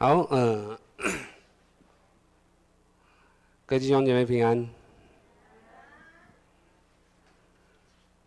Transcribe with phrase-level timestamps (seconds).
[0.00, 0.78] 好，嗯、
[3.66, 4.70] 各位弟兄姐妹平安。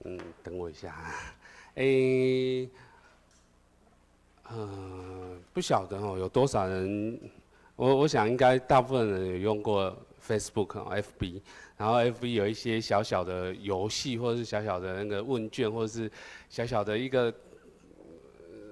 [0.04, 0.94] 嗯，等我一下。
[1.76, 2.70] 哎、欸，
[4.50, 7.18] 呃，不晓得哦，有多少人？
[7.78, 11.42] 我我想应该大部分人有用过 Facebook、FB，
[11.78, 16.12] 然后 FB 有一些小小的游戏，或者是小小的那个问卷，或者是
[16.50, 17.34] 小小的一个。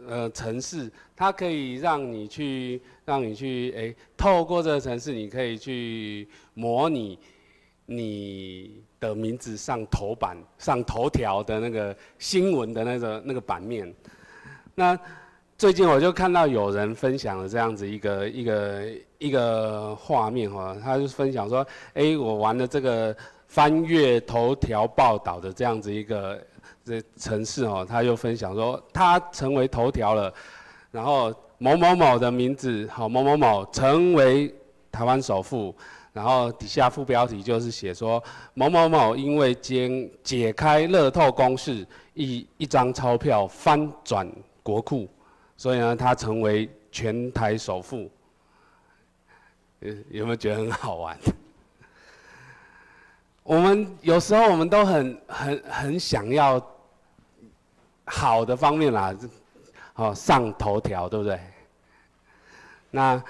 [0.10, 7.20] 呃，城市它可以让你去，让你去，哎，透过这个城市，你可以去模拟
[7.86, 13.94] 你的名字上头版、上头条的那个新闻的那个那个版面。
[14.74, 14.98] 那
[15.60, 18.84] 最近我就看到有人分享了这样子一个一个
[19.20, 21.64] 一个画面哈，他就分享说，
[21.94, 23.16] 哎，我玩了这个
[23.48, 26.44] 翻阅头条报道的这样子一个。
[26.90, 30.34] 这城市哦，他又分享说，他成为头条了，
[30.90, 34.52] 然后某某某的名字，好某某某成为
[34.92, 35.76] 台湾首富，
[36.14, 38.24] 然后底下副标题就是写说
[38.56, 44.28] 某某某因为解解开乐透公式，一一张钞票翻转
[44.64, 45.08] 国库，
[45.56, 48.10] 所以呢，他成为全台首富。
[49.82, 51.16] 有有没有觉得很好玩？
[53.44, 56.60] 我们有时候我们都很很很想要。
[58.12, 59.16] 好的方面啦，
[59.94, 61.40] 哦，上头条，对不对？
[62.90, 63.24] 那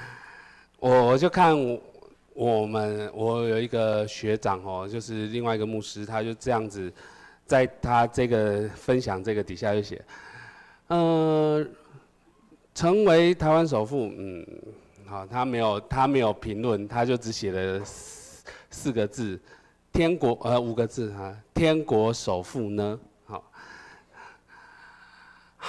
[0.79, 1.53] 我我就看
[2.33, 6.91] 我们，我有一个学长哦，就是另外一个牧师，他就这样子，
[7.45, 10.01] 在他这个分享这个底下就写，
[10.87, 11.69] 嗯、
[12.73, 14.47] 成为台湾首富，嗯，
[15.05, 19.37] 好，他没有他没有评论，他就只写了四四个字，
[19.91, 22.97] 天国呃五个字哈，天国首富呢？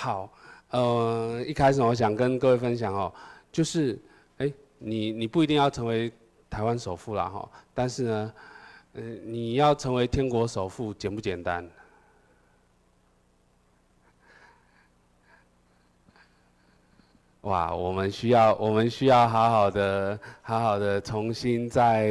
[0.02, 0.32] 好，
[0.70, 3.12] 呃，一开始我想跟各位分享哦，
[3.52, 3.98] 就是，
[4.38, 6.10] 哎，你你不一定要成为
[6.48, 8.32] 台湾首富啦哈，但是呢，
[8.94, 11.68] 呃，你要成为天国首富简不简单？
[17.42, 22.08] 哇，我们需要我们需要好好的好好的重新在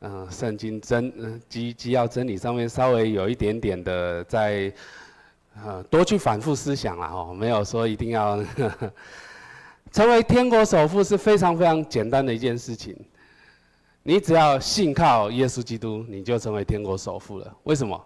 [0.00, 4.70] 嗯、圣经真嗯基基要真理上面稍微有一点点的在。
[5.64, 8.42] 呃，多去反复思想了，哦，没有说一定要
[9.92, 12.96] 成为天国首富是非常非常简单的一件事情。
[14.02, 17.56] 你只要信靠耶稣基督，你就成为天国首富了。
[17.64, 18.02] 为什么？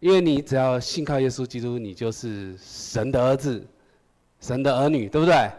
[0.00, 3.64] 因为你只要信靠耶稣基督，你就是神的儿子，
[4.40, 5.50] 神的儿女，对不对？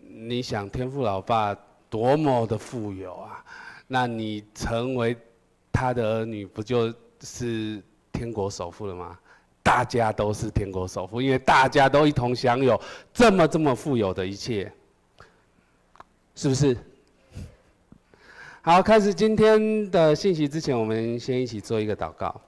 [0.00, 1.56] 你想天父老爸
[1.88, 3.42] 多么的富有啊？
[3.86, 5.16] 那你成为
[5.72, 7.82] 他的儿女，不就是
[8.12, 9.18] 天国首富了吗？
[9.68, 12.80] 大家都是天国首富，因为大家都一同享有
[13.12, 14.72] 这么这么富有的一切，
[16.34, 16.74] 是不是？
[18.62, 22.40] 好，开始今天的信息之前，我们先一起做一个祷告。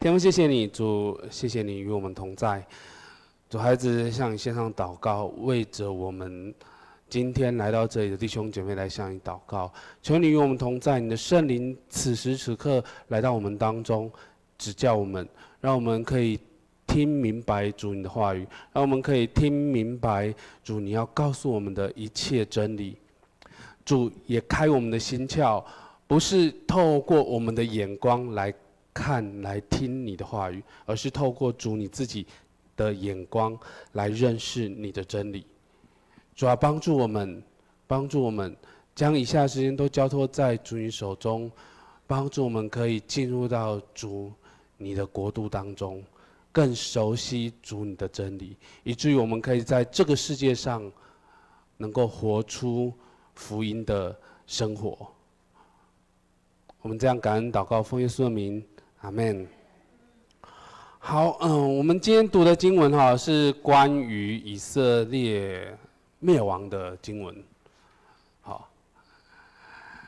[0.00, 2.66] 天父，谢谢你，主，谢谢你与我们同在。
[3.48, 6.52] 主，孩子向你献上祷告，为着我们
[7.08, 9.72] 今天来到这里的弟兄姐妹来向你祷告。
[10.02, 14.10] 求你与我们同在，你的圣灵此时此刻来到我们当中，
[14.58, 15.28] 指教我们。
[15.60, 16.38] 让我们可以
[16.86, 20.34] 听明白主你的话语，让我们可以听明白
[20.64, 22.96] 主你要告诉我们的一切真理。
[23.84, 25.64] 主也开我们的心窍，
[26.06, 28.52] 不是透过我们的眼光来
[28.92, 32.26] 看、来听你的话语，而是透过主你自己
[32.76, 33.58] 的眼光
[33.92, 35.44] 来认识你的真理。
[36.34, 37.42] 主要帮助我们，
[37.86, 38.56] 帮助我们
[38.94, 41.50] 将以下时间都交托在主你手中，
[42.06, 44.32] 帮助我们可以进入到主。
[44.82, 46.02] 你的国度当中，
[46.50, 50.90] 更熟悉主你的真理，以至于我们可以在这个世界上，
[51.76, 52.90] 能够活出
[53.34, 55.06] 福音的生活。
[56.80, 58.66] 我们这样感恩祷告，奉耶稣的名，
[59.02, 59.46] 阿门。
[60.98, 65.76] 好，嗯，我们今天读的经文哈，是关于以色列
[66.20, 67.44] 灭亡的经文。
[68.40, 68.66] 好，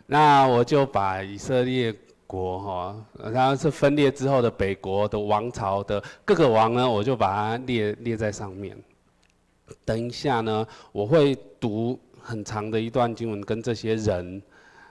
[0.06, 1.94] 那我就把以色列。
[2.32, 2.96] 国哈，
[3.30, 8.74] 然后是分裂之后的北国的王朝的各个王呢，我就把它列列在上面。
[9.84, 14.42] 等一下呢，我会读很长的一段经文，跟这些人，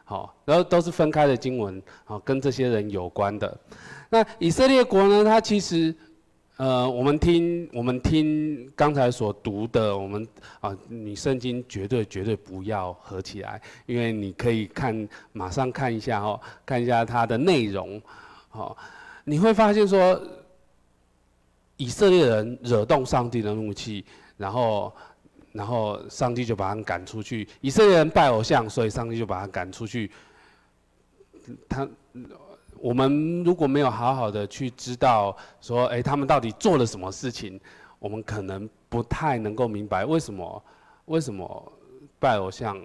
[0.03, 3.57] 好，然后都是分开的经文，好，跟这些人有关的。
[4.07, 5.95] 那以色列国呢，它其实。
[6.61, 10.27] 呃，我们听我们听刚才所读的，我们
[10.59, 17.99] 啊，你圣经绝对绝对不要合起来，因为你可以看马上看一下哦，看一下它的内容，
[18.49, 18.77] 好，
[19.23, 20.21] 你会发现说，
[21.77, 24.05] 以色列人惹动上帝的怒气，
[24.37, 24.93] 然后
[25.53, 27.47] 然后上帝就把他们赶出去。
[27.61, 30.11] 以色列人拜偶像，所以上帝就把他赶出去。
[31.67, 31.89] 他，
[32.81, 37.61] 我们如果没有好好的去知道说，哎，他们到底做了什么事情，
[37.99, 40.63] 我们可能不太能够明白为什么，
[41.05, 41.71] 为什么
[42.19, 42.75] 拜偶像，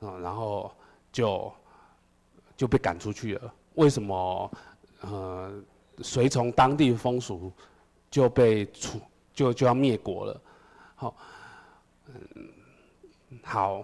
[0.00, 0.70] 嗯，然后
[1.10, 1.50] 就
[2.58, 3.54] 就被赶出去了。
[3.76, 4.50] 为什么，
[5.00, 5.50] 呃，
[6.02, 7.50] 随从当地风俗
[8.10, 9.00] 就被处
[9.32, 10.40] 就就要灭国了？
[10.94, 11.16] 好，
[12.08, 12.48] 嗯，
[13.42, 13.82] 好，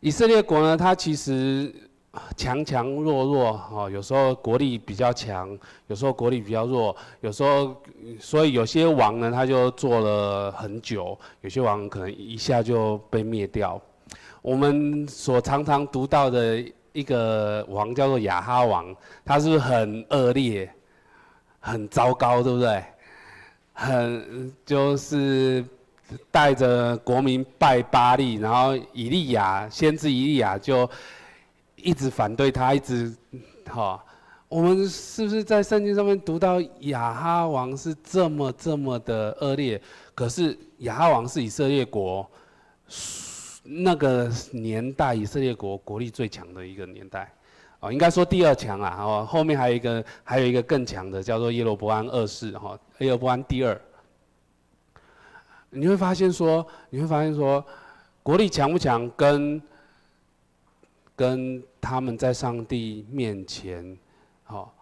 [0.00, 1.72] 以色列国呢，它其实。
[2.36, 7.74] 强强弱弱，哈，有时候国力比较强，有时候国力比较弱，有时候，
[8.20, 13.80] 所以有些王呢，他就做了很久，有些王可能一下就被灭掉。
[14.42, 16.62] 我们所常常读到的
[16.92, 18.94] 一个王叫做亚哈王，
[19.24, 20.70] 他是不是很恶劣、
[21.60, 22.84] 很糟糕，对不对？
[23.72, 25.64] 很就是
[26.30, 30.86] 带着国民拜巴力，然后以利亚先知以利亚就。
[31.82, 33.14] 一直反对他，一直，
[33.66, 34.02] 哈，
[34.48, 39.80] 我们是不是在圣经上面读到亚哈王是这么这么的恶劣？
[40.14, 42.30] 可是亚哈王是以色列国
[43.64, 47.32] 那个年代以色列国国力最强的一个年代，
[47.80, 53.80] 哦，应该说第二强啊，哦，后面还有一个还有一个更强的叫做耶罗波安二世，哈，耶罗波安第二。
[55.70, 57.64] 你会发现说，你会发现说，
[58.22, 59.62] 国力强不强跟
[61.16, 63.98] 跟他们在上帝面前，
[64.44, 64.72] 好，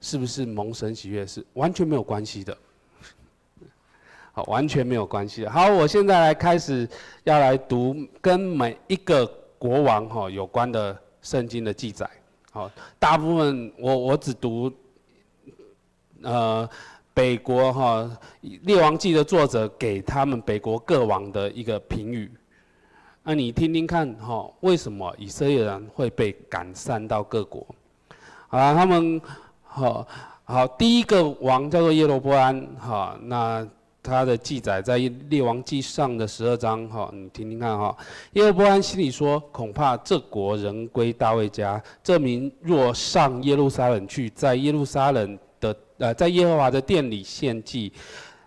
[0.00, 2.56] 是不是蒙神喜悦是完全没有关系的，
[4.32, 5.50] 好，完全没有关系的。
[5.50, 6.88] 好，我现在来开始
[7.24, 9.26] 要来读跟每一个
[9.58, 12.08] 国王哈有关的圣经的记载。
[12.50, 14.72] 好，大部分我我只读，
[16.22, 16.66] 呃，
[17.12, 22.30] 北国哈列王记的作者给他们北国各王的一个评语。
[23.30, 27.66] 那你听听看，哈，为什么以色列人会被赶散到各国？
[28.48, 29.20] 啊，他们，
[29.62, 30.08] 好，
[30.44, 33.68] 好，第一个王叫做耶罗波安，哈，那
[34.02, 34.96] 他的记载在
[35.28, 37.94] 列王记上的十二章，哈，你听听看，哈，
[38.32, 47.92] 耶罗波安心里说，恐怕这国人归大卫家，这民若上耶路撒冷去，在耶路撒冷的，呃，在耶和华的殿里献祭，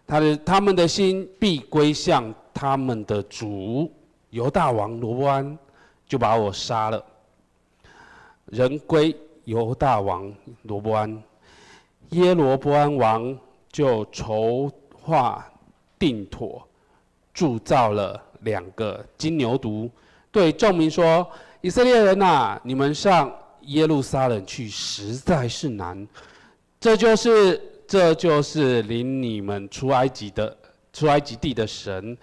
[0.07, 3.87] 他的他们的心必归向他们的主。
[4.31, 5.57] 犹大王罗波安
[6.07, 7.05] 就把我杀了，
[8.45, 10.33] 人归犹大王
[10.63, 11.23] 罗波安，
[12.11, 13.37] 耶罗波安王
[13.69, 15.45] 就筹划
[15.99, 16.65] 定妥，
[17.33, 19.89] 铸造了两个金牛犊，
[20.31, 21.29] 对众民说
[21.59, 23.29] ：“以色列人呐，你们上
[23.63, 26.07] 耶路撒冷去实在是难，
[26.79, 30.57] 这就是这就是领你们出埃及的
[30.93, 32.17] 出埃及地的神。”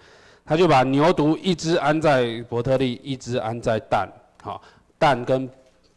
[0.49, 4.09] 他就把牛犊一只安在伯特利，一只安在但。
[4.41, 4.59] 好，
[4.97, 5.47] 但跟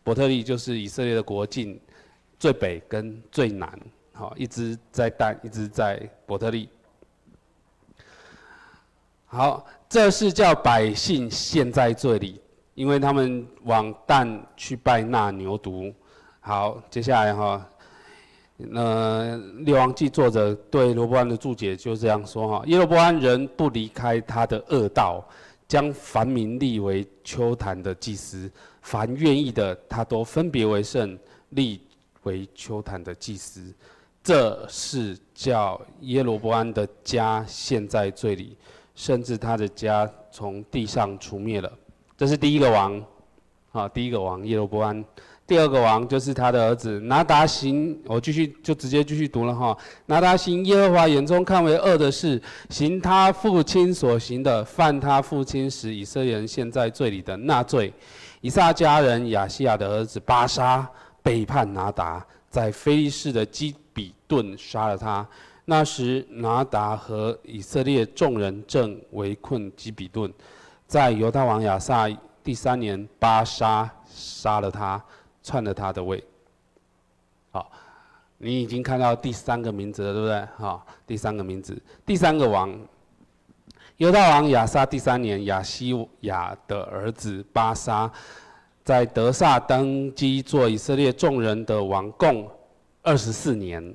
[0.05, 1.81] 伯特利就是以色列的国境
[2.39, 3.81] 最北跟最南。
[4.13, 6.69] 好，一只在但，一只在伯特利。
[9.25, 12.39] 好，这是叫百姓陷在这里，
[12.75, 15.95] 因为他们往但去拜那牛犊。
[16.41, 17.67] 好，接下来哈。
[18.71, 25.25] 那《列王记》作者对罗波安的注解就这样说哈：耶罗波安人不离开他的恶道，
[25.67, 28.51] 将凡民立为丘坛的祭司，
[28.83, 31.19] 凡愿意的，他都分别为圣，
[31.51, 31.81] 立
[32.23, 33.73] 为丘坛的祭司。
[34.23, 38.57] 这是叫耶罗波安的家陷在罪里，
[38.95, 41.73] 甚至他的家从地上除灭了。
[42.17, 43.05] 这是第一个王，
[43.73, 45.05] 啊，第一个王耶罗波安。
[45.53, 49.77] 第二个王就是他的儿子拿达行，我继续就直接继续读了哈。
[50.07, 52.41] 拿达行耶和华眼中看为恶的事，
[52.71, 57.93] 行他父亲所行的，犯他父亲使以色列人陷在罪里的那罪。
[58.41, 60.89] 以萨迦人亚西亚的儿子巴沙
[61.23, 65.29] 背叛拿达，在非利士的基比顿杀了他。
[65.67, 70.33] 那时拿达和以色列众人正围困基比顿，
[70.87, 72.09] 在犹大王亚萨
[72.43, 74.99] 第三年，巴沙杀了他。
[75.43, 76.23] 篡了他的位，
[77.51, 77.71] 好，
[78.39, 80.49] 你已经看到第三个名字了，对不对？
[80.57, 82.73] 好，第三个名字，第三个王，
[83.97, 88.11] 犹大王亚撒第三年，亚西亚的儿子巴沙，
[88.85, 92.49] 在德萨登基做以色列众人的王，共
[93.03, 93.95] 二十四年。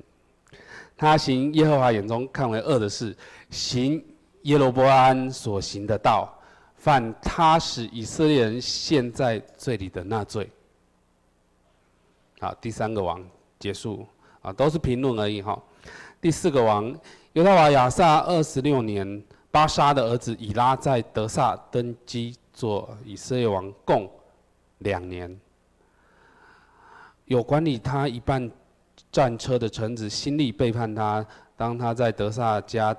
[0.96, 3.16] 他行耶和华眼中看为恶的事，
[3.50, 4.04] 行
[4.42, 6.28] 耶罗波安所行的道，
[6.74, 10.50] 犯他使以色列人陷在罪里的那罪。
[12.40, 13.20] 好，第三个王
[13.58, 14.06] 结束，
[14.42, 15.60] 啊，都是评论而已哈。
[16.20, 16.96] 第四个王，
[17.32, 24.08] 犹大王亚撒二十六年，巴沙的儿子以拉在德萨登基做以色列王共
[24.78, 25.36] 两年。
[27.24, 28.48] 有管理他一半
[29.10, 31.26] 战车的臣子辛利背叛他，
[31.56, 32.96] 当他在德萨加，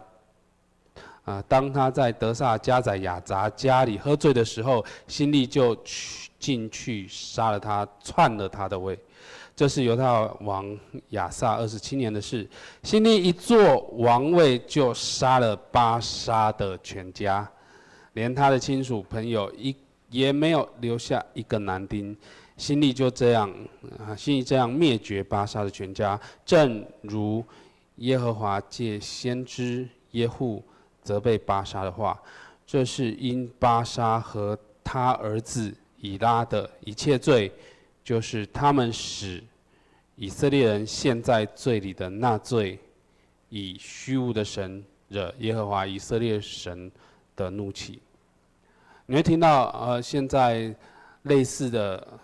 [1.23, 8.99] 啊，当他在德萨加宰亚杂家里喝醉的时候，辛利就去进去杀了他，篡了他的位。
[9.59, 10.05] 这是犹太
[10.39, 10.65] 王
[11.09, 12.47] 亚撒二十七年的事。
[12.81, 17.45] 辛利一坐王位，就杀了巴沙的全家，
[18.13, 19.75] 连他的亲属朋友一
[20.09, 22.15] 也没有留下一个男丁。
[22.55, 23.53] 辛利就这样
[23.97, 27.43] 啊，辛利这样灭绝巴沙的全家，正如
[27.97, 30.63] 耶和华借先知耶户
[31.01, 32.17] 责备巴沙的话。
[32.65, 37.51] 这是因巴沙和他儿子以拉的一切罪。
[38.01, 39.43] 就是他们使
[40.21, 42.77] 以色列人陷在罪里的那罪，
[43.47, 46.91] 以虚无的神惹耶和华以色列神
[47.37, 48.01] 的怒气。
[49.05, 50.75] 你会听到呃，现在
[51.21, 52.19] 类似的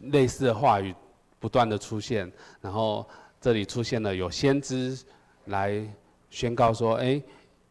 [0.00, 0.92] 类似的话语
[1.38, 2.28] 不断的出现，
[2.60, 3.08] 然后
[3.40, 4.98] 这里出现了有先知
[5.44, 5.86] 来
[6.30, 7.22] 宣告说，哎，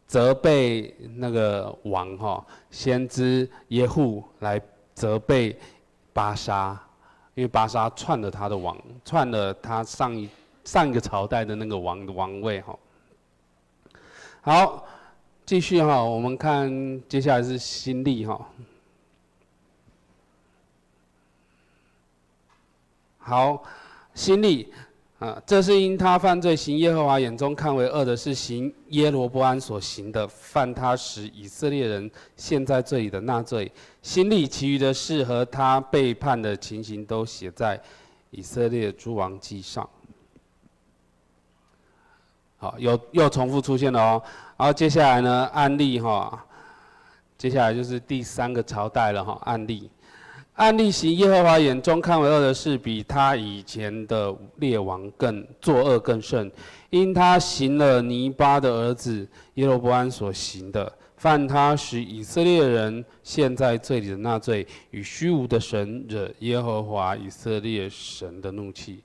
[0.08, 4.62] 责备那个王哈，先知耶户来
[4.94, 5.60] 责备
[6.14, 6.82] 巴沙。
[7.36, 10.30] 因为巴沙篡了他的王，篡了他上一
[10.64, 12.78] 上一个朝代的那个王的王位哈。
[14.42, 14.86] 好，
[15.46, 16.70] 继续哈，我们看
[17.08, 18.48] 接下来是新历哈。
[23.18, 23.64] 好，
[24.14, 24.72] 新历。
[25.24, 33.72] 啊，这是因他犯罪，行耶和华眼中看为恶的是，行耶罗波安所行的，犯他使以色列人陷在罪里的那罪。
[34.02, 37.82] 心里其余的事和他背叛的情形，都写在
[38.32, 39.90] 以色列诸王记上。
[42.58, 44.22] 好，又又重复出现了哦。
[44.58, 46.46] 然后接下来呢，案例哈，
[47.38, 49.90] 接下来就是第三个朝代了哈，案例。
[50.54, 56.52] 案例行耶和华眼中看为恶的事，比他以前的列王更作恶更甚，
[56.92, 69.04] 因他行了尼八的儿子耶罗波安所行的，犯他使以色列人陷在罪里的那罪，与虚无的神惹耶和华以色列神的怒气。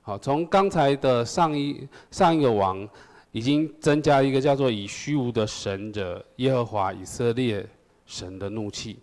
[0.00, 2.88] 好，从刚才的上一上一个王，
[3.32, 7.68] 已经增加一个叫做以虚无的神惹耶和华以色列
[8.06, 8.98] 神的怒气。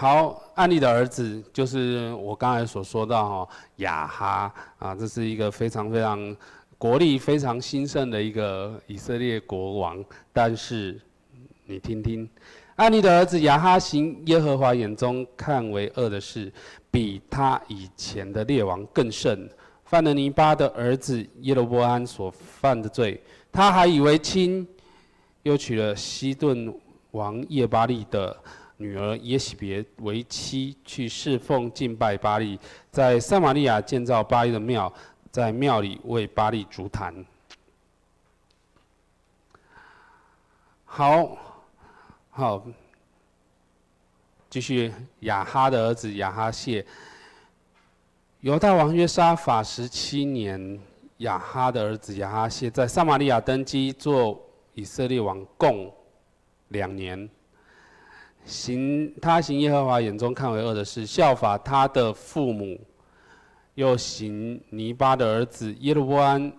[0.00, 6.34] 好，暗利的儿子就是我刚才所说到哈雅哈啊，这是一个非常非常
[6.78, 10.02] 国力非常兴盛的一个以色列国王。
[10.32, 10.98] 但是
[11.66, 12.26] 你听听，
[12.76, 16.50] 暗利的儿子雅哈行耶和华眼中看为恶的事，
[16.90, 19.46] 比他以前的列王更甚，
[19.84, 23.22] 犯了尼巴的儿子耶罗波安所犯的罪。
[23.52, 24.66] 他还以为亲，
[25.42, 26.74] 又娶了西顿
[27.10, 28.34] 王叶巴利的。
[28.80, 32.58] 女儿耶洗别为妻，去侍奉敬拜巴力，
[32.90, 34.90] 在撒玛利亚建造巴力的庙，
[35.30, 37.14] 在庙里为巴力筑坛。
[40.86, 41.36] 好，
[42.30, 42.64] 好，
[44.48, 46.84] 继续亚哈的儿子亚哈谢，
[48.40, 50.80] 犹大王约沙法十七年，
[51.18, 54.40] 亚哈的儿子亚哈谢在撒玛利亚登基做
[54.72, 55.94] 以色列王共
[56.68, 57.28] 两年。
[58.44, 62.80] 行他行耶和华眼中看为恶的事，效法他的父母，
[63.74, 66.52] 又行尼巴的儿子耶路波安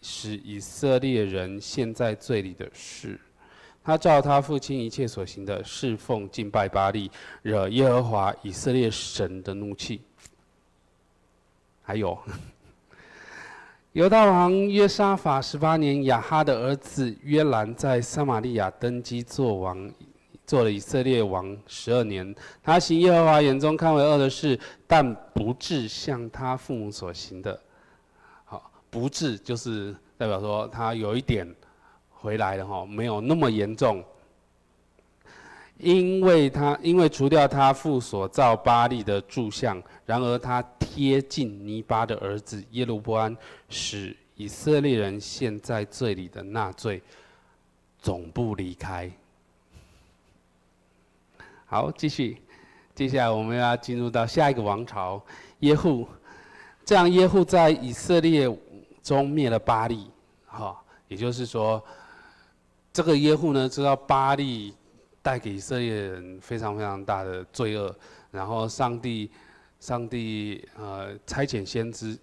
[0.00, 3.18] 使以色列人陷在罪里的事。
[3.84, 7.10] 他照他父亲一切所行的，侍奉敬拜巴力，
[7.42, 10.00] 惹耶和华以色列神的怒气。
[11.82, 12.16] 还有，
[13.90, 19.90] 犹大王约沙法十八年，亚哈的儿子约兰在撒玛利亚登基作王。
[20.52, 27.58] 做了以色列王十二年，他行耶和华眼中看为恶的事，但不至像他父母所行的。
[28.44, 31.50] 好，不至就是代表说他有一点
[32.10, 34.04] 回来了哈，没有那么严重。
[35.78, 43.34] 因为他因为除掉他父所造巴力的柱像，然而他贴近尼巴的儿子耶罗波安，
[43.70, 47.00] 使以色列人陷在罪里的那罪，
[47.98, 49.10] 总不离开。
[51.72, 52.36] 好，继续，
[52.94, 55.18] 接下来我们要进入到下一个王朝
[55.60, 56.06] 耶户。
[56.84, 58.46] 这样耶户在以色列
[59.02, 60.10] 中灭了巴力，
[60.44, 61.82] 哈，也就是说，
[62.92, 64.74] 这个耶户呢知道巴力
[65.22, 67.96] 带给以色列人非常非常大的罪恶，
[68.30, 69.30] 然后上帝，
[69.80, 72.18] 上帝呃差遣先知，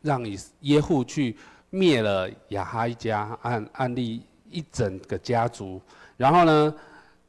[0.00, 1.36] 让以耶户去
[1.70, 5.80] 灭了亚哈一家，暗暗利一整个家族。
[6.16, 6.74] 然后呢，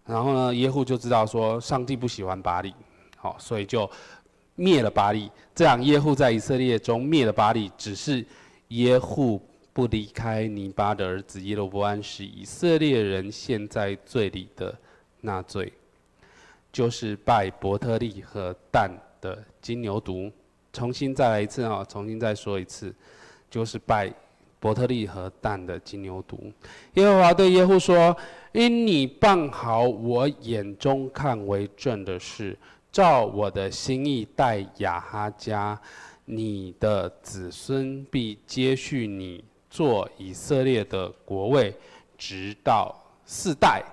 [0.06, 2.74] 然后呢，耶户就知道说上帝不喜欢巴力，
[3.18, 3.90] 好，所以就
[4.56, 5.32] 灭了巴力。
[5.56, 8.26] 这样耶户在以色列中灭了巴力，只是
[8.70, 9.42] 耶户
[9.72, 14.78] 不离开尼巴的儿子耶罗波安，使以色列人陷在罪里的
[15.22, 15.72] 那罪，
[16.72, 18.92] 就是拜伯特利和但
[19.22, 20.32] 的金牛犊。
[20.74, 21.86] 重新再来一次啊！
[21.88, 22.94] 重新再说一次，
[23.50, 24.12] 就是拜
[24.60, 26.52] 伯特利和但的金牛犊。
[26.96, 28.18] 耶和华对耶户说
[28.54, 32.58] ：“因你办好我眼中看为正的事，
[32.92, 35.80] 照我的心意待亚哈家，
[36.26, 41.76] 你的子孙必接续你做以色列的国位，
[42.18, 42.96] 直到
[43.26, 43.84] 四代。”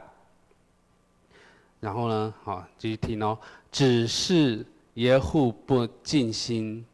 [1.80, 3.36] 然后呢，好，继续听哦，
[3.72, 4.64] 只是。
[4.94, 6.84] 耶户不尽心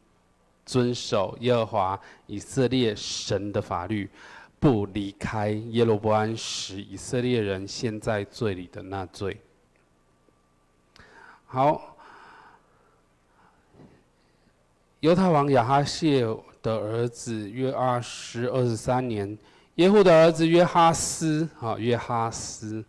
[0.65, 4.07] 遵守耶和华以色列神的法律，
[4.59, 9.39] 不离开耶罗波安使以色列人陷在罪里的那罪。
[11.45, 11.95] 好，
[14.99, 16.21] 犹太王亚哈谢
[16.61, 19.37] 的儿子约阿施二十三年，
[19.75, 22.83] 耶户的儿子约哈斯啊约哈斯，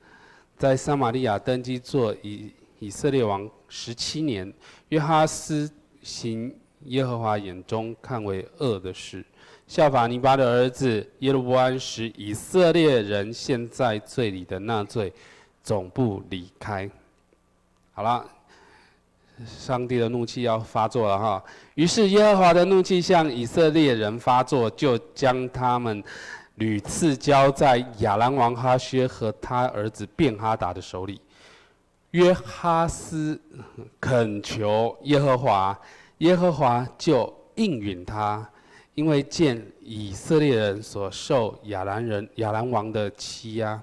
[0.56, 4.52] 在撒玛利亚登基做以以色列王十七年。
[4.88, 5.70] 约哈斯
[6.02, 6.52] 行
[6.84, 9.24] 耶和华眼中看为恶的事，
[9.68, 15.12] 效法尼巴的儿子耶罗波安，使以色列人陷在罪里的那罪，
[15.62, 16.88] 总不离开。
[17.92, 18.24] 好了，
[19.44, 21.44] 上帝的怒气要发作了哈。
[21.74, 26.02] 于是耶和华的怒气向以色列人发作，就将他们
[26.54, 31.20] 屡次交在亚兰王哈薛和他儿子便哈达的手里。
[32.12, 33.38] 约哈斯
[34.00, 35.78] 恳求耶和华，
[36.18, 38.48] 耶和华就应允他，
[38.98, 43.80] 因为见以色列人所受亚兰人亚兰王的欺压，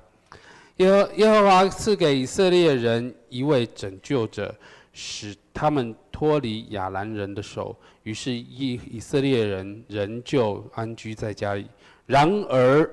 [0.76, 4.54] 耶和耶和华赐给以色列人一位拯救者，
[4.92, 7.74] 使他们脱离亚兰人的手，
[8.04, 11.66] 于是以以色列人仍旧安居在家里。
[12.06, 12.92] 然而，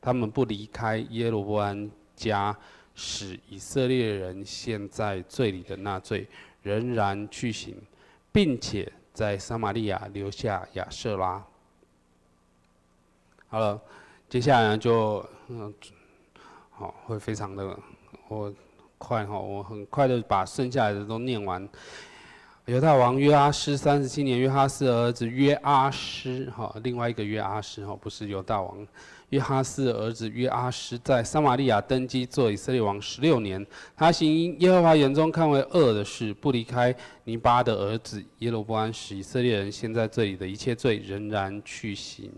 [0.00, 2.56] 他们不离开耶罗波安家。
[2.94, 6.26] 使以色列人陷在罪里的那罪
[6.62, 7.74] 仍然去行，
[8.30, 11.42] 并且在撒玛利亚留下亚瑟拉。
[13.48, 13.80] 好了，
[14.28, 15.72] 接下来就嗯，
[16.70, 17.78] 好会非常的
[18.28, 18.52] 我
[18.96, 21.68] 快哈，我很快的把剩下来的都念完。
[22.66, 28.86] 犹大王约阿施三十七年，约哈斯儿子约阿施哈，另外一个约阿施哈，不是犹大王。
[29.32, 33.66] 约哈斯的儿子约阿施在撒玛利亚登基做以色列王十六年，
[33.96, 42.30] 他行耶和华眼中看为恶的事，不离开尼巴的儿子耶罗波安使以色列人陷在这里的一切罪，仍然去行。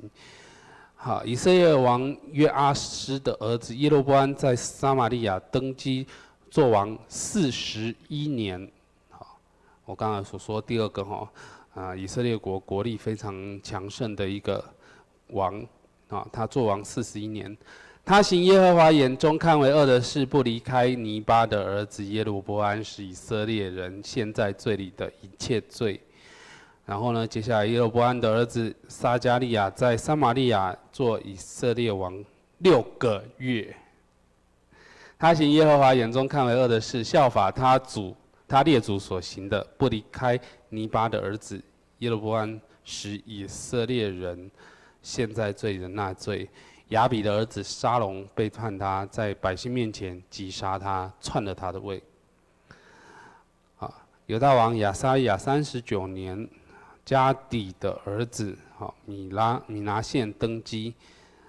[0.94, 6.06] 好，以色列王约阿施的儿子耶罗波安在撒玛利亚登基
[6.48, 8.70] 做王四十一年。
[9.10, 9.36] 好，
[9.84, 11.28] 我刚才所说第二个哈，
[11.74, 14.64] 啊，以色列国国力非常强盛的一个
[15.30, 15.66] 王。
[16.14, 17.56] 啊，他做王四十一年，
[18.04, 26.00] 他行耶和华眼中看为恶的事，不离开尼巴的儿子耶罗波安使以色列人陷在罪里的一切罪。
[26.86, 32.24] 然后呢，接下来耶罗波安的儿子撒迦利亚在撒玛利亚做以色列王
[32.58, 33.74] 六个月。
[35.18, 38.14] 他行耶和华眼中看为恶的事，效法他祖
[38.46, 41.60] 他列祖所行的，不离开尼巴的儿子
[41.98, 44.48] 耶罗波安使以色列人。
[45.04, 46.48] 现在罪的那罪，
[46.88, 52.02] 亚比的儿子沙龙背叛他，在百姓面前击杀他，篡了他的位。
[53.76, 56.48] 啊，犹大王亚撒利雅三十九年，
[57.04, 60.94] 加底的儿子好米拉米拿现登基。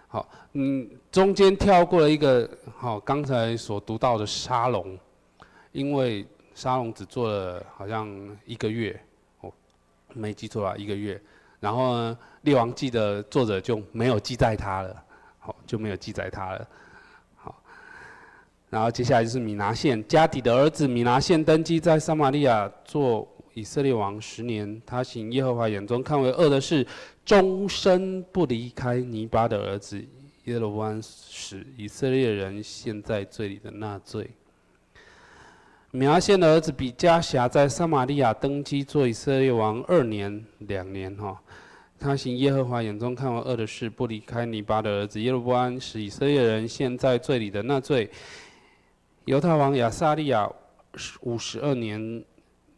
[0.10, 5.00] 好，嗯，中间跳过了一个好，刚才所读到的沙龙，
[5.72, 8.10] 因为沙龙只做了好像
[8.46, 9.02] 一个月，
[9.40, 9.52] 哦，
[10.14, 11.22] 没记错啊，一个月。
[11.66, 15.04] 然后呢，《列王记》的作者就没有记载他了，
[15.40, 16.68] 好，就没有记载他了，
[17.36, 17.56] 好。
[18.70, 26.86] 然后接下来就是米拿县，家底的儿子米拿县登基在撒玛利亚做以色列王十年，他行耶和华眼中看为恶的事，
[27.26, 30.00] 终身不离开尼巴的儿子
[30.44, 34.30] 耶罗波安使以色列人陷在罪里的那罪。
[35.96, 41.42] 米亚先的儿子比加辖在撒玛利亚登基做以色列王二年两年哈，
[41.98, 48.12] 他行耶和华眼中看为恶的事，不离开尼巴的儿子耶罗波安使以色列人陷在罪里的那罪。
[49.24, 50.52] 犹太王亚撒利雅
[51.22, 52.26] 五十二年，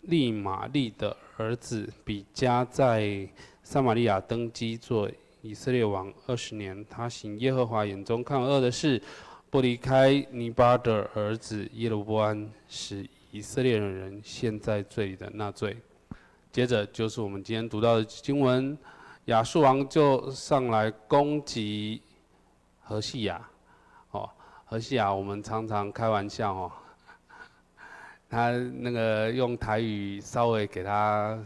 [0.02, 3.28] 利玛利的儿子比加在
[3.64, 5.10] 撒玛利亚登基做
[5.42, 9.02] 以色列王二十年，他行耶和华眼中看为恶的事，
[9.50, 15.78] 不离开尼巴的儿子耶罗波安，使以色列人陷在罪里的那罪。
[16.52, 18.78] 接着就是我们今天读到的经文，
[19.26, 22.02] 亚述王就上来攻击
[22.82, 23.42] 何西亚。
[24.12, 24.30] 哦，
[24.66, 26.72] 何西亚，我们常常开玩笑哦，
[28.30, 31.40] 他那个用台语稍微给他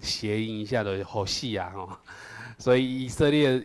[0.00, 1.98] 谐音一下的何西亚哦，
[2.58, 3.60] 所以以色列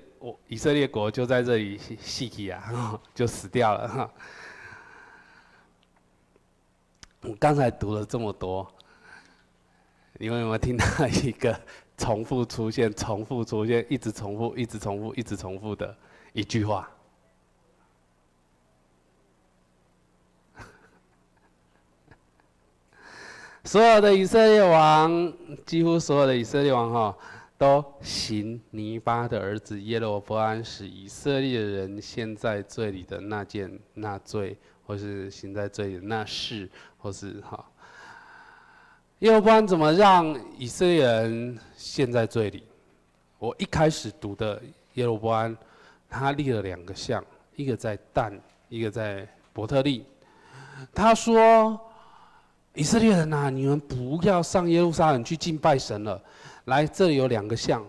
[0.48, 4.10] 以色列国就在这里死去啊，就死掉了哈。
[7.22, 8.72] 我刚才读了这么多，
[10.20, 11.60] 你们有没有听到一个
[11.98, 15.98] 重复出现、重复出现、一直重复、一直重复、一直重复的
[16.34, 16.88] 一句话？
[23.64, 25.34] 所有的以色列王，
[25.66, 27.18] 几乎所有的以色列王哈，
[27.58, 37.64] 都行尼巴的儿子耶罗波安使以色列人陷在罪里的那件那罪，或是行在罪里的那事，或是哈。
[39.20, 42.64] 耶罗波安怎么让以色列人陷在罪里？
[43.40, 44.62] 我一开始读的
[44.94, 45.56] 耶罗波安，
[46.10, 47.24] 他立了两个像，
[47.56, 48.38] 一个在但，
[48.70, 50.06] 一个在伯特利。
[50.94, 51.80] 他说。
[52.78, 56.22] 以色列人呐、你们不要上耶路撒冷去敬拜神了。
[56.66, 57.86] 来，这里有两个像，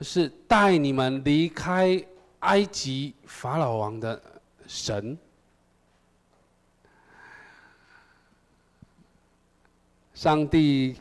[0.00, 2.04] 是带你们离开
[2.40, 4.20] 埃及法老王的
[4.66, 5.16] 神。
[10.14, 10.96] 上帝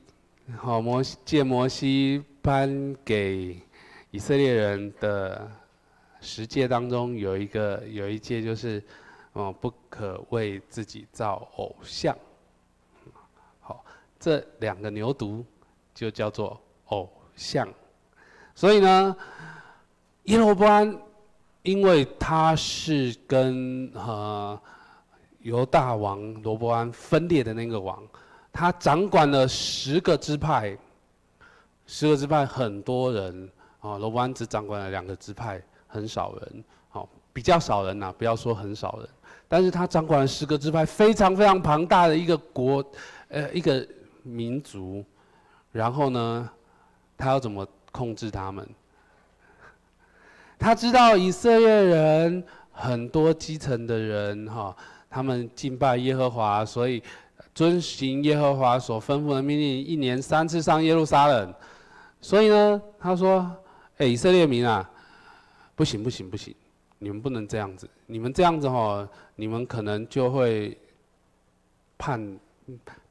[0.58, 3.60] 好摩借摩西颁给
[4.12, 5.52] 以色列人的
[6.22, 8.84] 十诫当中，有一个有一诫就是，
[9.34, 12.16] 哦，不可为自己造偶像。
[13.60, 13.84] 好
[14.20, 15.44] 这两个牛犊
[15.96, 17.67] 就叫做偶像，
[18.56, 19.15] 所以呢，
[20.23, 20.97] 耶罗波安
[21.63, 24.60] 因为他是跟呃
[25.39, 28.02] 犹大王罗伯安分裂的那个王，
[28.52, 30.78] 他掌管了十个支派，
[31.86, 39.10] 十个支派很多人啊，罗伯安只掌管了两个支派，很少人，好比较少人呐、不要说很少人，
[39.47, 42.84] 但是他掌管了十个支派，非常非常庞大的一个国，
[43.30, 43.88] 呃一个。
[44.23, 45.06] 民族，
[45.71, 46.50] 然后呢，
[47.18, 48.68] 他要怎么控制他们？
[50.60, 54.76] 他知道以色列人很多基层的人哈，
[55.10, 57.02] 他们敬拜耶和华，所以
[57.56, 61.54] 遵循耶和华所吩咐的命令，一年三次上耶路撒冷。
[62.22, 63.52] 所以呢，他说
[63.98, 64.88] ：“哎，以色列民啊，
[65.76, 66.56] 不行不行不行，
[67.00, 70.78] 你们不能这样子，你们这样子哈，你们可能就会
[71.98, 72.40] 叛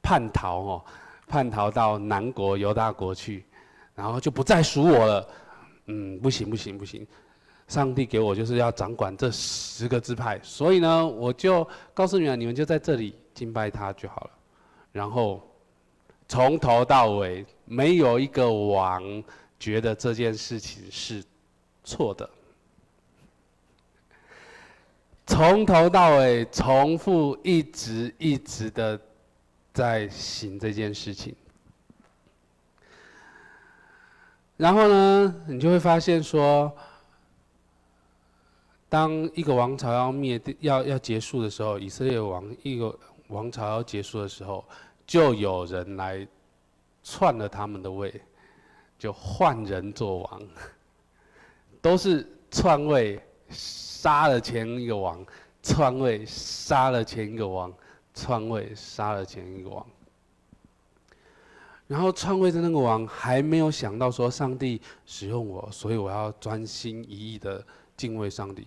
[0.00, 0.84] 叛逃哦。”
[1.28, 3.44] 叛逃到南国犹大国去，
[3.96, 5.28] 然后就不再属我了。
[5.86, 7.04] 嗯，不行不行不行，
[7.66, 14.30] 上帝给我就是要掌管这十个支派，所以呢，我就告诉你们，你们就在这里敬拜他就好了。
[14.92, 15.42] 然后
[16.28, 19.02] 从头到尾没有一个王
[19.58, 21.24] 觉得这件事情是
[21.82, 22.30] 错的，
[25.26, 29.00] 从头到尾重复一直一直的。
[29.76, 31.36] 在行这件事情，
[34.56, 36.72] 然后呢，你就会发现说，
[38.88, 44.64] 当一个王朝要灭、要要结束的时候，以色列王一个王朝要结束的时候，
[45.06, 46.26] 就有人来
[47.02, 48.20] 篡了他们的位，
[48.98, 50.42] 就换人做王，
[51.82, 55.24] 都是篡位，杀了前一个王，
[55.62, 57.72] 篡位，杀了前一个王。
[58.18, 59.86] 篡位杀了前一个王，
[61.88, 67.64] 然后篡位的那个王还没有想到说，上帝使用我，所以我要专心一意的
[67.96, 68.66] 敬畏上帝，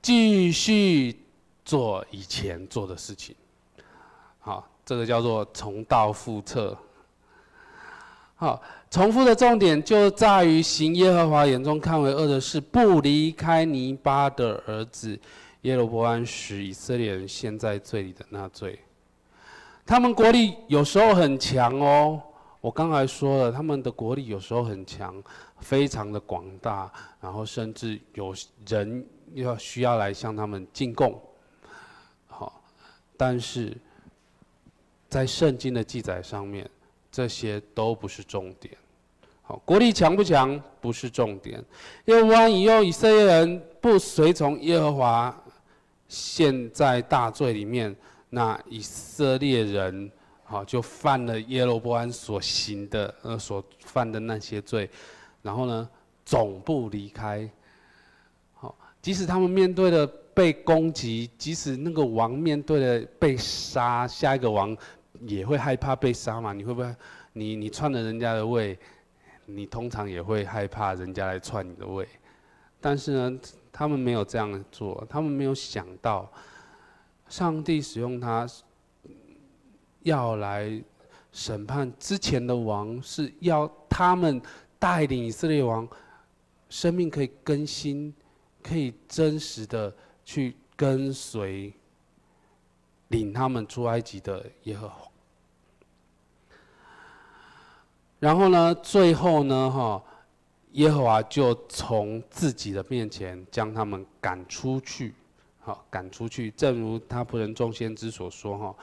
[0.00, 1.18] 继续
[1.64, 3.34] 做以前做的事情。
[4.38, 6.76] 好，这个叫做重蹈覆辙。
[8.36, 15.18] 好，重复的重点就在于行耶和华眼中看为恶的事，不离开尼巴的儿子
[15.62, 18.78] 耶罗波安使以色列人陷在罪里的那罪。
[19.84, 22.22] 他们国力有时候很强哦，
[22.60, 25.22] 我刚才说了，他们的国力有时候很强，
[25.60, 28.34] 非常的广大，然后甚至有
[28.66, 31.18] 人要需要来向他们进贡。
[32.26, 32.62] 好，
[33.16, 33.74] 但是
[35.08, 36.68] 在圣经的记载上面，
[37.10, 38.76] 这些都不是重点。
[39.42, 41.64] 好，国力强不强不是重点，
[42.04, 45.44] 因为万一用以色列人不随从耶和华，
[46.08, 47.96] 陷在大罪里面。
[48.32, 50.08] 那以色列人，
[50.50, 54.90] 好，就犯了耶罗波安所行的呃所犯的那些罪，
[55.42, 55.88] 然后呢，
[56.24, 57.48] 总不离开
[58.54, 64.76] 好即使他们面对的被攻击，即使那个王面对的被杀，下一个王
[65.20, 66.52] 也会害怕被杀嘛？
[66.52, 66.96] 你会不会？
[67.32, 68.76] 你你篡了人家的位，
[69.46, 72.08] 你通常也会害怕人家来篡你的位。
[72.80, 73.38] 但是呢，
[73.70, 76.28] 他们没有这样做，他们没有想到，
[77.28, 78.44] 上帝使用他
[80.02, 80.82] 要来
[81.32, 84.40] 审判之前的王，是要他们
[84.78, 85.86] 带领以色列王，
[86.68, 88.14] 生命可以更新，
[88.62, 91.72] 可以真实的去跟随，
[93.08, 95.06] 领他们出埃及的耶和华。
[98.18, 100.02] 然后呢，最后呢，哈，
[100.72, 105.14] 耶和华就从自己的面前将他们赶出去，
[105.58, 106.50] 好，赶出去。
[106.50, 108.76] 正如他仆人众先知所说，哈，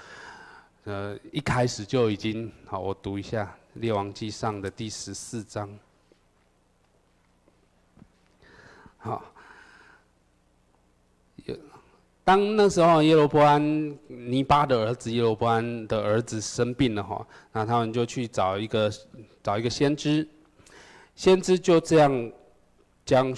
[0.88, 3.43] 呃，一开始就已经，好，我读一下
[3.82, 5.69] 《列王记上》的第十四章，
[8.95, 9.21] 好。
[12.23, 13.62] 当那时候耶罗波安
[14.08, 18.89] 尼巴的儿子耶罗波安的儿子生病了哈，那他们就去找一个
[19.43, 20.26] 找一个先知，
[21.15, 22.32] 先知就这样
[23.06, 23.36] 将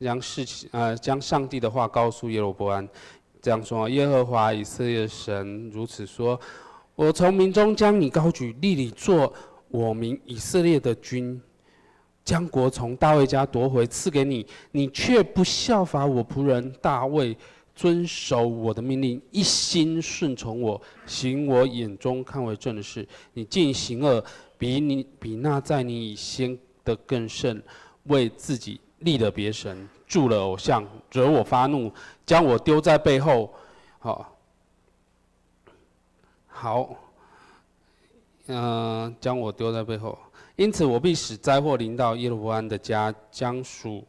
[0.00, 2.88] 将事情呃将上帝的话告诉耶罗波安，
[3.48, 6.38] 这样说：耶和华以色列神如此说，
[6.94, 9.32] 我从民中将你高举，立你做
[9.68, 11.40] 我民以色列的君，
[12.22, 17.34] 将国从大卫家夺回赐给你，你却不效法我仆人大卫，
[17.74, 23.08] 遵守我的命令，一心顺从我，行我眼中看为正的事。
[23.32, 24.22] 你尽行恶，
[24.58, 27.62] 比你比那在你以先的更甚，
[28.02, 31.90] 为自己立了别神，铸了偶像，惹我发怒，
[32.28, 33.50] 将我丢在背后。
[34.00, 34.36] 好，
[36.46, 36.90] 好，
[38.48, 40.16] 嗯、将我丢在背后。
[40.56, 44.06] 因此，我必使灾祸临到耶罗波安的家，将属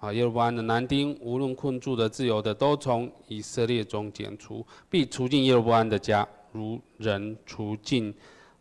[0.00, 8.12] 啊耶罗波安的男丁，无论困住的、自由的，都从以色列中剪除，必除尽耶罗波安的家，如人除尽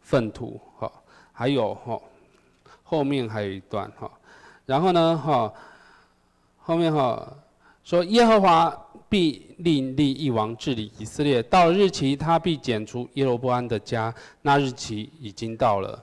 [0.02, 0.62] 粪土。
[0.78, 0.92] 哈，
[1.34, 2.00] 还有哈，
[2.84, 4.12] 后面还有一段哈，
[4.68, 5.52] 然后呢哈，
[6.60, 7.28] 后面哈
[7.84, 16.02] 说耶和华必另立一王治理以色列，到日期他必剪除耶罗波安的家，那日期已经到了。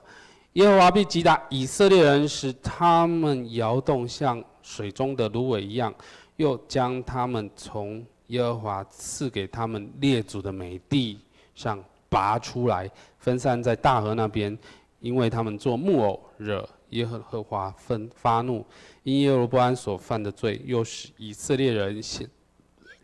[0.53, 5.91] 耶和华必击打以色列人，使他们摇动像水中的芦苇一样，
[6.35, 11.19] 又将他们从耶和华赐给他们列祖的美地
[11.55, 14.55] 上拔出来，分散在大河那边，
[14.99, 18.63] 因为他们做木偶，惹耶和华分发怒，
[19.01, 22.29] 因耶罗波安所犯的罪，又使以色列人陷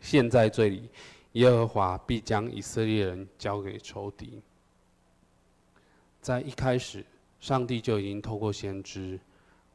[0.06, 0.88] 陷在这里，
[1.32, 4.40] 耶和华必将以色列人交给仇敌。
[6.20, 7.04] 在一开始。
[7.38, 9.20] 上帝就已经透过先知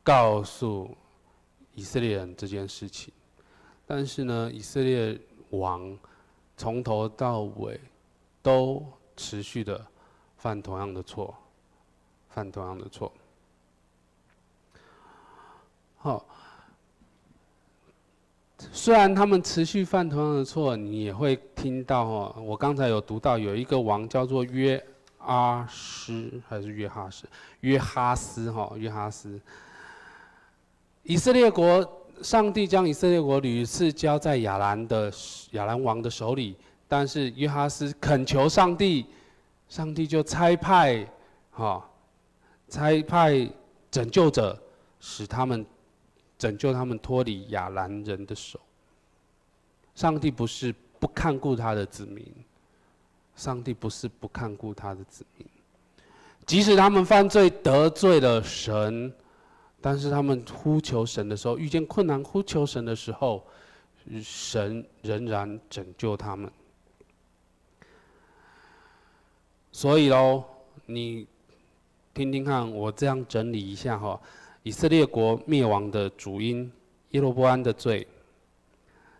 [0.03, 0.97] 告诉
[1.75, 3.13] 以色列人这件事情，
[3.85, 5.17] 但是呢，以色列
[5.51, 5.97] 王
[6.57, 7.79] 从头到尾
[8.41, 8.83] 都
[9.15, 9.85] 持续的
[10.37, 11.33] 犯同样的错，
[12.29, 13.13] 犯同样的错。
[15.97, 16.25] 好，
[18.71, 24.83] 虽然他们持续犯同样的错，你也会听到哦，我刚才有读到有一个王叫做约。
[25.23, 27.27] 阿斯还是约哈斯？
[27.59, 29.39] 约哈斯哈，约哈斯。
[31.03, 31.87] 以色列国，
[32.23, 35.13] 上帝将以色列国屡次交在亚兰的
[35.51, 36.55] 亚兰王的手里，
[36.87, 39.05] 但是约哈斯恳求上帝，
[39.69, 41.07] 上帝就差派
[41.51, 41.87] 哈，
[42.67, 43.47] 差派
[43.91, 44.59] 拯救者，
[44.99, 45.63] 使他们
[46.41, 48.59] 拯救他们脱离亚兰人的手。
[49.93, 52.25] 上帝不是不看顾他的子民。
[53.33, 55.47] 上帝不是不看顾他的子民，
[56.45, 59.11] 即使他们犯罪得罪了神，
[59.79, 63.43] 但是他们呼求神的时候，遇见困难呼求神的时候，
[64.21, 66.51] 神仍然拯救他们。
[69.71, 70.43] 所以喽，
[70.85, 71.25] 你
[72.13, 74.19] 听听看，我这样整理一下哈，
[74.63, 76.71] 以色列国灭亡的主因，
[77.09, 78.07] 耶罗波安的罪，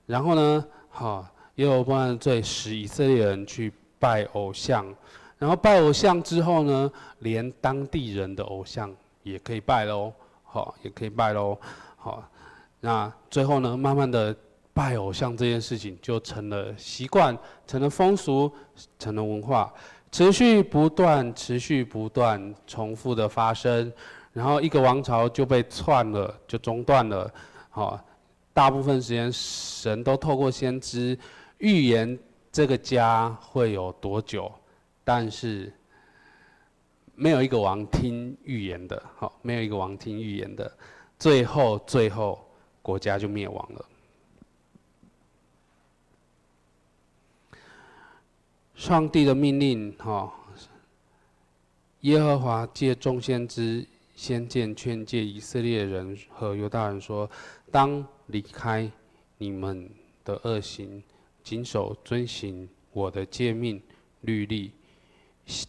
[0.05, 3.73] 然后呢，哈，耶罗波安的罪使以色列人去。
[4.01, 4.83] 拜偶像，
[5.37, 11.55] 然后拜偶像之后呢，连当地人的偶像也可以拜喽，好，也可以拜喽，
[11.97, 12.27] 好，
[12.79, 14.35] 那最后呢，慢慢的
[14.73, 18.51] 拜偶像这件事情就成了习惯，成了风俗，
[18.97, 19.71] 成了文化，
[20.11, 23.93] 持续不断，持续不断，重复的发生，
[24.33, 27.29] 然后一个王朝就被篡了，就中断了。
[27.69, 27.99] 好，
[28.53, 31.17] 大部分时间神都透过先知
[31.57, 32.17] 预言
[32.51, 34.49] 这个家会有多久，
[35.03, 35.71] 但是
[37.13, 39.03] 没有一个王听预言的。
[39.17, 40.71] 好，没有一个王听预言的，
[41.19, 42.45] 最后最后
[42.81, 43.85] 国家就灭亡了。
[48.75, 50.33] 上帝的命令，哈，
[51.99, 53.85] 耶和华借众先知。
[54.21, 57.27] 先见劝诫以色列人和犹大人说：
[57.71, 58.87] 当离开
[59.39, 59.89] 你们
[60.23, 61.01] 的恶行，
[61.43, 63.81] 谨守遵行我的诫命
[64.21, 64.73] 律例，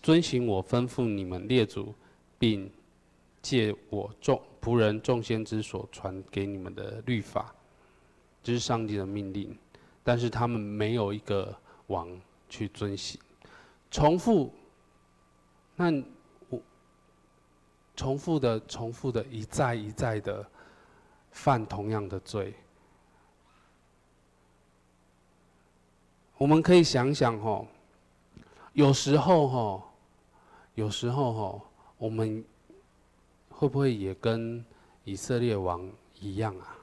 [0.02, 1.94] 遵行我吩咐你们列祖，
[2.38, 2.70] 并
[3.40, 7.54] 借我众仆人众先知所传给你们的律法，
[8.42, 9.56] 这是上帝的命令。
[10.04, 12.06] 但是他们没有一个王
[12.50, 13.18] 去遵行，
[13.90, 14.52] 重复，
[15.74, 15.90] 那
[17.94, 20.44] 重复的、重复的、一再一再的
[21.30, 22.54] 犯同样的罪。
[26.38, 27.66] 我们可以想想哦，
[28.72, 29.82] 有时候哦，
[30.74, 31.62] 有时候哦，
[31.98, 32.44] 我们
[33.48, 34.64] 会不会也跟
[35.04, 36.76] 以色列王一样啊？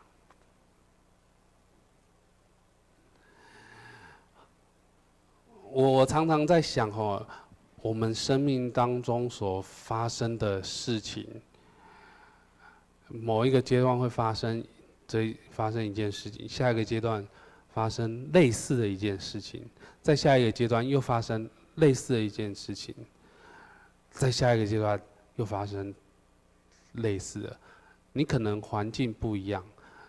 [5.72, 7.28] 我我常常在想哦，
[7.82, 11.26] 我们生命当中所发生的事情，
[13.08, 14.64] 某一个阶段会发生
[15.08, 17.26] 这发生一件事情，下一个阶段
[17.74, 19.66] 发生类似的一件事情，
[20.02, 22.94] 在下一个阶段又发生类似的一件事情，
[24.12, 25.02] 在下一个阶段
[25.36, 25.94] 又发生
[26.94, 27.60] 类似的，
[28.14, 29.66] 你可能环境不一样，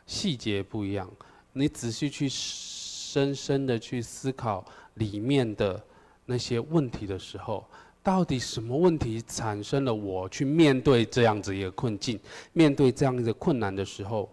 [0.07, 1.11] 细节不一样，
[1.53, 4.65] 你仔细去深深的去思考。
[4.95, 5.83] 里面的
[6.31, 7.67] 那些问题的时候，
[8.05, 12.21] 到底什么问题产生了我去面对这样子一个困境，
[12.53, 14.31] 面对这样一个困难的时候，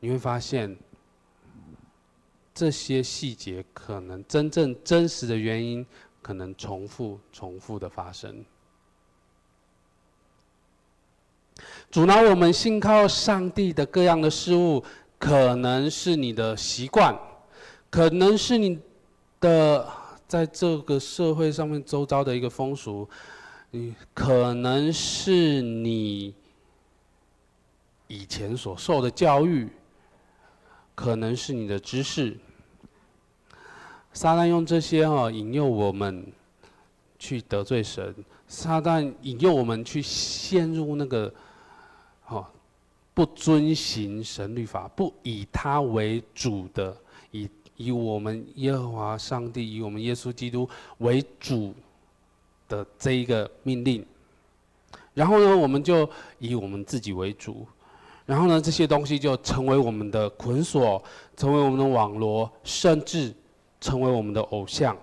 [0.00, 0.74] 你会发现
[2.54, 5.84] 这些细节可能真正真实的原因，
[6.22, 8.42] 可能重复重复的发生，
[11.90, 14.82] 阻挠我们信靠上帝的各样的事物，
[15.18, 17.14] 可能是你的习惯，
[17.90, 18.80] 可能是你。
[19.42, 19.92] 的，
[20.32, 23.06] 在这个社会上面，周遭的一个风俗，
[23.70, 26.34] 你可能是你
[28.06, 29.68] 以前所受的教育，
[30.94, 32.34] 可能是你的知识。
[34.14, 36.26] 撒旦用这些哈引诱我们
[37.18, 38.14] 去得罪神，
[38.48, 41.30] 撒旦引诱我们去陷入那个
[42.22, 42.50] 哈
[43.12, 46.96] 不遵行神律法、不以他为主的
[47.32, 47.46] 以。
[47.76, 51.74] 以我们耶和华上帝，以我们耶稣基督为主
[52.68, 54.04] 的这一个命令，
[55.14, 56.08] 然后呢，我们就
[56.38, 57.66] 以我们自己为主，
[58.24, 61.02] 然后呢，这些东西就成为我们的捆锁，
[61.36, 63.34] 成为我们的网罗，甚至
[63.80, 64.96] 成为我们的偶像。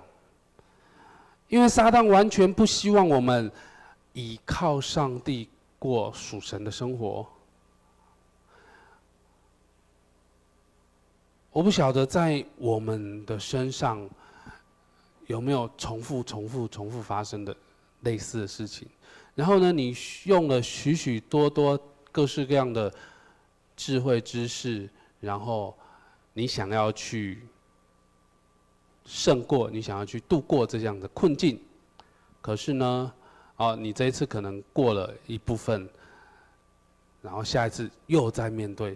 [1.47, 3.51] 因为撒旦完全不希望我们
[4.13, 7.25] 依靠上帝过属神的生活。
[11.51, 14.07] 我不晓得在我们的身上
[15.25, 17.55] 有没有重复、重复、重复发生的
[18.01, 18.88] 类似的事情。
[19.33, 21.79] 然后呢，你用了许许多多
[22.12, 22.93] 各式各样的
[23.75, 24.88] 智慧知识，
[25.19, 25.75] 然后
[26.33, 27.41] 你想要去
[29.05, 31.59] 胜过，你想要去度过这样的困境。
[32.41, 33.13] 可是呢，
[33.57, 35.89] 哦，你这一次可能过了一部分，
[37.21, 38.95] 然后下一次又在面对。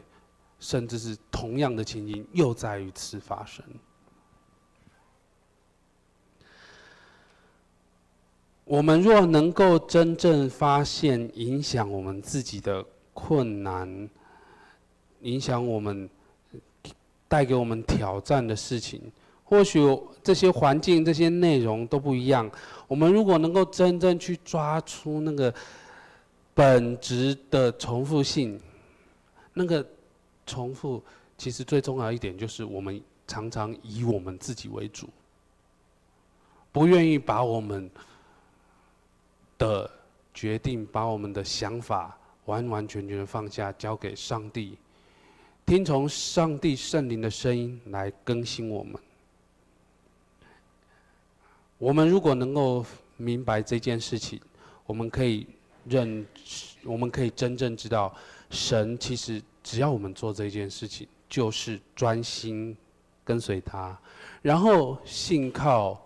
[0.63, 3.61] 甚至是同样的情景又再一次发生。
[8.63, 12.81] 我们若能够真正发现影响我们自己的
[13.13, 14.09] 困难，
[15.19, 16.09] 影响我们
[17.27, 19.01] 带给我们挑战的事情，
[19.43, 19.81] 或许
[20.23, 22.49] 这些环境、这些内容都不一样。
[22.87, 25.53] 我们如果能够真正去抓出那个
[26.53, 28.57] 本质的重复性，
[29.53, 29.85] 那个。
[30.45, 31.01] 重复，
[31.37, 35.09] 其实最重要一点就是，我们常常以我们自己为主，
[36.71, 37.89] 不愿意把我们
[39.57, 39.89] 的
[40.33, 44.77] 决定、把我们的想法完完全全放下，交给上帝，
[45.65, 48.95] 听从上帝圣灵的声音来更新我们。
[51.77, 52.85] 我们如果能够
[53.15, 54.39] 明白这件事情，
[54.85, 55.47] 我们可以
[55.85, 56.25] 认，
[56.83, 58.13] 我们可以真正知道，
[58.49, 59.41] 神其实。
[59.63, 62.75] 只要我们做这件事情，就是专心
[63.23, 63.97] 跟随他，
[64.41, 65.99] 然后信靠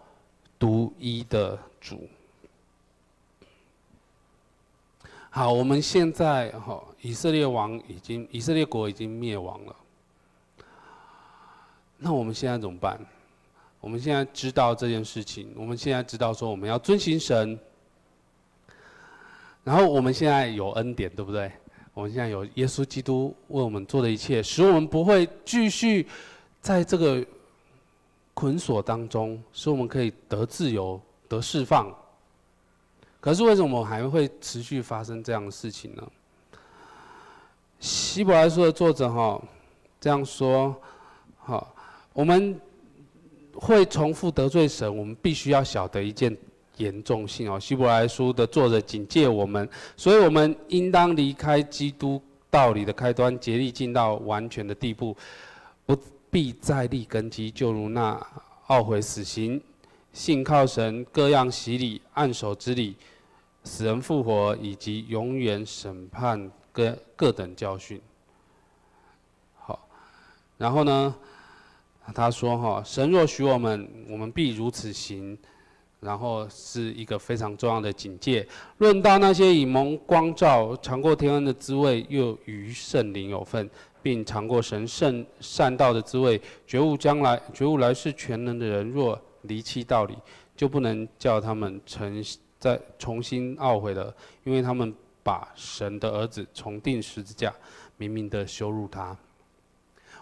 [0.59, 2.07] 独一的主。
[5.29, 9.75] 好，我们现在哈，以色列王已经，以色列国已经灭亡了。
[11.97, 12.99] 那我们现在怎么办？
[13.79, 17.59] 我们现在知道这件事情，我们现在知道说我们要遵行神，
[19.63, 21.51] 然后我们现在有恩典，对不对？
[21.97, 26.05] 我们现在有耶稣基督为我们做的一切，使我们不会继续
[26.61, 27.25] 在这个
[28.35, 31.91] 捆锁当中，使我们可以得自由、得释放。
[33.19, 36.07] 可是为什么我还会持续发生这样的事情呢？
[37.79, 39.41] 希伯来书的作者哈
[39.99, 40.79] 这样说：
[41.39, 41.73] 好，
[42.13, 42.61] 我们
[43.55, 46.37] 会重复得罪神，我们必须要晓得一件
[46.78, 47.59] 严重性哦。
[47.59, 55.15] 希伯来书的作者警戒我们，所以我们应当离开基督道理的开端，竭力进到完全的地步，
[55.86, 55.97] 不
[56.30, 58.19] 必再立根基，就如那
[58.67, 59.61] 懊悔死刑、
[60.13, 62.95] 信靠神各样洗礼、按手之礼、
[63.63, 66.49] 死人复活以及永远审判。
[66.78, 67.99] 各各等教训，
[69.55, 69.89] 好，
[70.59, 71.15] 然后呢，
[72.13, 75.36] 他说哈，神若许我们，我们必如此行，
[75.99, 78.47] 然后是一个非常重要的警戒。
[78.77, 83.69] 论到那些以蒙光照、尝过天恩的滋味，又与圣灵有份，
[84.01, 90.15] 并尝过神圣善道的滋味，觉悟将来觉悟来世全能的人，若离弃道理，
[90.55, 92.23] 就不能叫他们重
[92.59, 94.93] 再重新懊悔了，因为他们。
[95.27, 97.53] 把神的儿子重钉十字架，
[97.97, 99.13] 明明的羞辱他。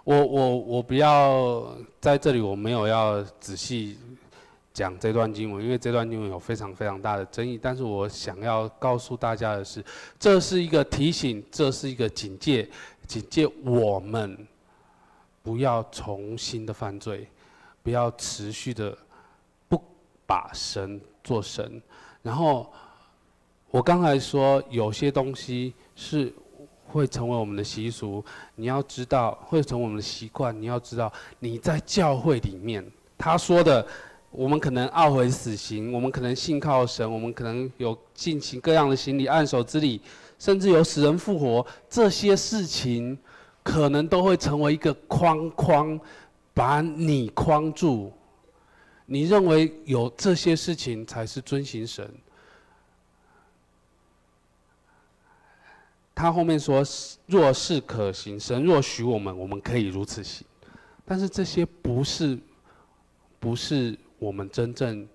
[0.03, 3.99] 我我我不要在这里，我没有要仔细
[4.75, 7.57] 讲这段经文，因为这段经文有非常非常大的争议。
[7.59, 9.83] 但是我想要告诉大家的是，
[10.19, 12.69] 这是一个提醒，这是一个警戒，
[13.07, 14.47] 警戒我们
[15.41, 17.27] 不要重新的犯罪，
[17.81, 18.95] 不要持续的
[19.67, 19.81] 不
[20.27, 21.81] 把神做神，
[22.21, 22.71] 然后。
[23.71, 26.33] 我刚才说有些东西是
[26.87, 28.23] 会成为我们的习俗，
[28.55, 30.57] 你要知道会成为我们的习惯。
[30.61, 33.85] 你要知道你在教会里面，他说的，
[34.37, 40.01] 我们可能懊悔死刑，我们可能信靠神，我们可能有进行各样的行礼、按手之礼，
[40.37, 43.17] 甚至有死人复活，这些事情
[43.63, 45.99] 可能都会成为一个框框，
[46.53, 48.11] 把你框住。
[49.05, 52.09] 你认为有这些事情才是遵行神？
[56.13, 56.83] 他后面说
[57.27, 60.45] ：“若是可行，神若许我们，我们可以如此行。
[61.05, 62.37] 但是这些不是，
[63.39, 65.07] 不是我们真正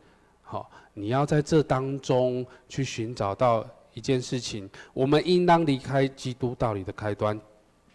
[0.43, 0.71] 好。
[0.95, 7.39] 你要在这当中去寻找到一件事情，我们应当离开基督道理的开端，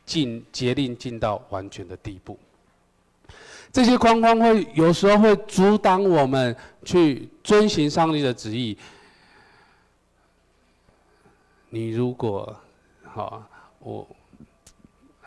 [0.06, 2.38] 尽竭力进到完全的地步。
[3.72, 8.78] 这些框框会有时候会阻挡我们去遵行上帝的旨意。
[11.70, 12.56] 你如果……
[13.04, 13.44] 好，
[13.80, 14.06] 我，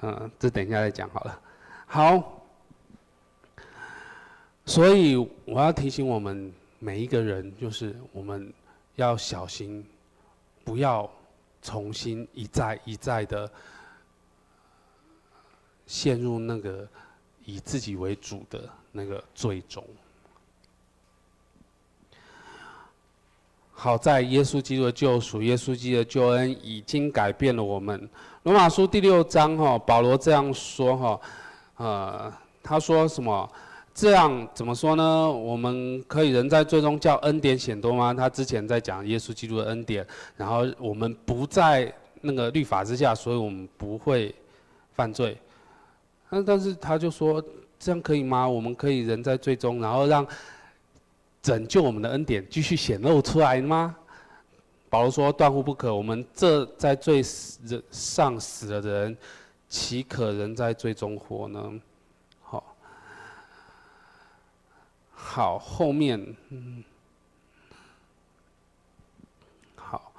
[0.03, 1.41] 嗯，这等一下再讲好了。
[1.87, 2.38] 好，
[4.69, 5.17] 所以
[5.47, 8.53] 我要提醒我们每一个人，就是我们
[8.97, 9.83] 要小心，
[10.63, 11.11] 不要
[11.63, 13.51] 重新一再一再的
[15.87, 16.87] 陷入那个
[17.47, 19.83] 以自己为主的那个罪中。
[23.73, 28.07] 好在耶稣基督的救赎，耶稣基督的救恩已经改变了我们。
[28.43, 31.21] 罗马书第六章哈，保罗这样说哈，
[31.77, 33.51] 呃，他说什么？
[33.99, 35.29] 这样怎么说呢？
[35.29, 38.15] 我们可以人在最终叫恩典显多吗？
[38.15, 44.33] 他之前在讲耶稣基督的恩典，然后我们不在那个律法之下，所以我们不会
[44.93, 45.37] 犯罪。
[46.31, 47.43] 但但是他就说，
[47.77, 48.49] 这样可以吗？
[48.49, 50.27] 我们可以人在最终，然后让。
[51.41, 53.97] 拯救我们的恩典继续显露出来吗？
[54.91, 55.95] 保罗说：“断乎不可。
[55.95, 57.23] 我们这在罪
[57.91, 59.17] 上死了的人，
[59.69, 61.73] 岂可人在最终活呢？”
[62.43, 62.75] 好，
[65.21, 66.83] 好，后面，嗯，
[69.75, 70.13] 好。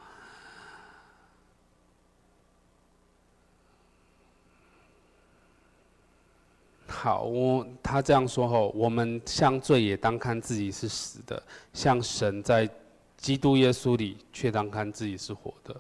[6.87, 11.41] 好，我他这样说后，我们像罪也当看自己是死的，
[11.73, 12.69] 像神在
[13.17, 15.75] 基督耶稣里却当看自己是活的。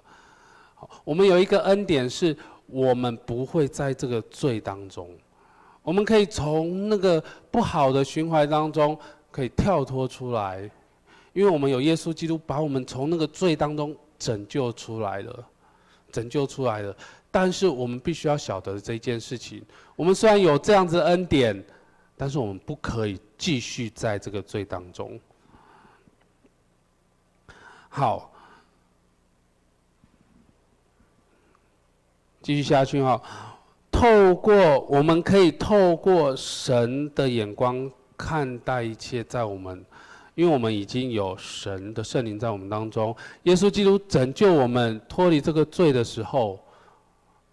[0.75, 5.09] 好，我们有一个恩典，是我们不会在这个罪当中，
[5.89, 7.19] 我们可以从那个
[7.49, 8.95] 不好的循环当中
[9.31, 10.69] 可以跳脱出来，
[11.33, 15.43] 因为我们有耶稣基督把我们从那个罪当中拯救出来了，
[16.11, 16.95] 拯救出来了。
[17.31, 19.65] 但是我们必须要晓得这一件事情。
[19.95, 21.65] 我们虽然有这样子的恩典，
[22.15, 25.19] 但是我们不可以继续在这个罪当中。
[27.89, 28.31] 好，
[32.43, 33.19] 继续下去哈。
[33.99, 39.85] 透过我们可以透过神的眼光看待一切，在我们，
[40.35, 43.13] 因为我们已经有神的圣灵在我们当中。
[43.43, 46.57] 耶稣基督拯救我们脱离这个罪的时候。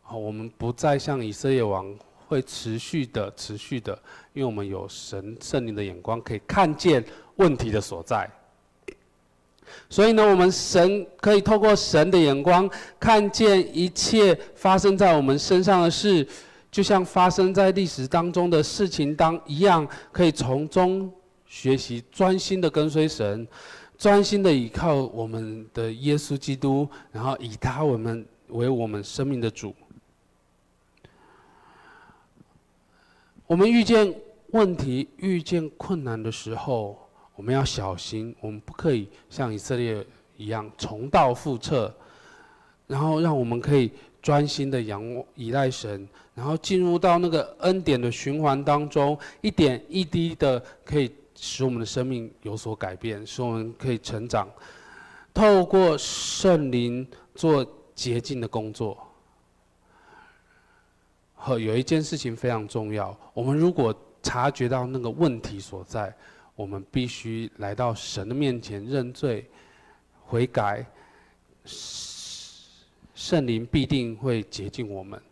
[0.02, 1.92] 好，我们不再像以色列王
[2.28, 3.92] 会持续的、持续的，
[4.32, 7.04] 因为我们有神圣灵的眼光，可以看见
[7.38, 8.30] 问题的所在。
[9.88, 16.26] 所以呢，我们神可以透过神的眼光，看见一切发生在我们身上的事，
[16.70, 21.12] 就像发生在历史当中的事情当一样，可以从中
[21.46, 23.46] 学习，专心的跟随神，
[23.96, 29.74] 专心的倚靠我们的耶稣基督，然后以他我们为我们生命的主。
[33.46, 34.12] 我们遇见
[34.48, 37.05] 问题、遇见困难的时候，
[37.36, 40.04] 我们要小心，我们不可以像以色列
[40.36, 41.94] 一样重蹈覆辙，
[42.86, 54.48] 然后让我们可以专心的仰望、依赖神，然后进入到那个恩典的循环当中，一点一滴的可以使我们的生命有所改变，使我们可以成长，
[55.32, 57.64] 透过圣灵做
[57.94, 58.96] 洁净的工作。
[61.34, 66.12] 和有一件事情非常重要，我们如果察觉到那个问题所在，
[66.56, 69.48] 我们必须来到神的面前认罪、
[70.24, 70.84] 悔改，
[73.14, 75.22] 圣灵必定会洁净我们。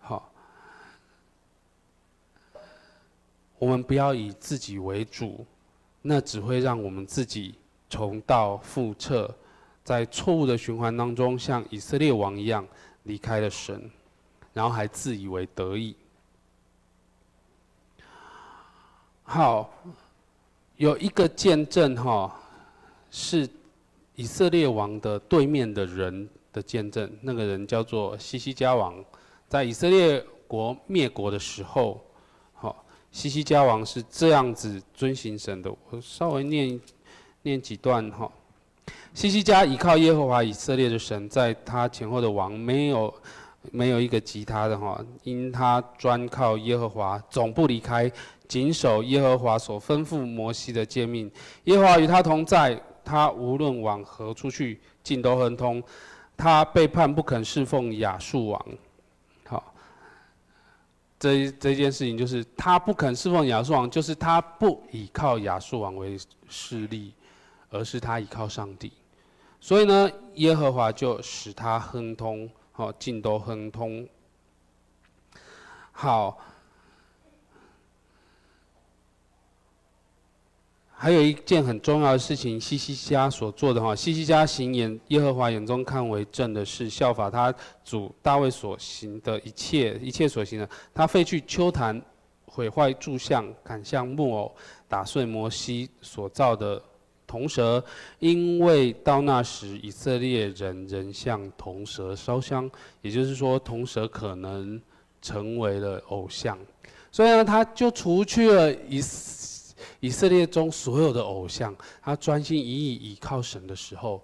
[0.00, 0.32] 好，
[3.58, 5.46] 我们不要以自己为主，
[6.00, 7.54] 那只会让我们自己
[7.88, 9.32] 重蹈覆辙，
[9.84, 12.66] 在错误的循环当中，像以色列王一样
[13.04, 13.88] 离开了神。
[14.54, 15.96] 然后还自以为得意。
[19.22, 19.72] 好，
[20.82, 22.36] 有一个见证哈，
[23.08, 23.48] 是
[24.16, 27.08] 以色列王的对面的人的见证。
[27.20, 28.92] 那个人叫做西西家王，
[29.48, 32.04] 在以色列国灭国的时候，
[32.52, 35.72] 好，西西家王是这样子遵行神的。
[35.88, 36.80] 我稍微念
[37.42, 38.28] 念几段哈。
[39.14, 43.14] 西西家倚靠耶和华以色列的神，在他前后的王没有。
[43.70, 48.10] 没有一个吉他的哈，因他专靠耶和华，总不离开，
[48.48, 51.30] 谨守耶和华所吩咐摩西的诫命。
[51.64, 55.82] 耶和华与他同在，他无论往何处去，尽都亨通。
[56.36, 58.66] 他背叛不肯侍奉亚述王，
[59.46, 59.72] 好，
[61.20, 67.14] 这这件事情就是他不肯侍奉亚述王，就是他不倚靠亚述王为势力，
[67.70, 68.92] 而是他倚靠上帝。
[69.60, 72.50] 所以呢，耶和华就使他亨通。
[72.72, 74.08] 好，尽都亨通。
[75.92, 76.38] 好，
[80.90, 87.54] 还有一件很重要的事情，西西家所做的哈，西西家行眼耶和华眼中看为正的是，效法他
[87.84, 90.68] 主大卫所行的一切一切所行的。
[90.94, 92.00] 他废去秋坛，
[92.46, 94.56] 毁坏柱像，砍下木偶，
[94.88, 96.82] 打碎摩西所造的。
[97.32, 97.82] 铜蛇，
[98.18, 102.70] 因为到那时以色列人人向铜蛇烧香，
[103.00, 104.78] 也就是说，铜蛇可能
[105.22, 106.58] 成为了偶像，
[107.10, 109.02] 所以呢，他就除去了以
[110.00, 114.22] 以色列中所有的偶像，他专心一意倚靠神的时候，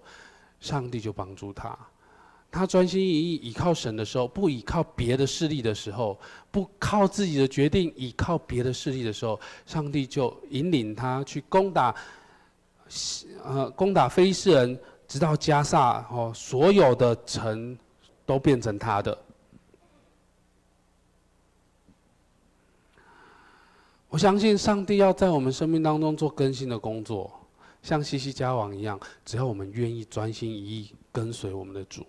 [0.59, 1.75] 上帝就帮助他。
[2.51, 6.19] 他专心一意倚靠神的时候，不倚靠别的势力的时候，
[6.51, 11.95] 不靠自己的决定倚靠别的势力的时候，上帝就引领他去攻打。
[13.43, 17.77] 呃，攻打非利士人，直到加萨哦，所有的城
[18.25, 19.17] 都变成他的。
[24.09, 27.31] 我相信上帝要在我们生命当中做更新的工作，
[27.83, 32.03] 像西西家王一样，只要我们愿意专心一意跟随我们的主，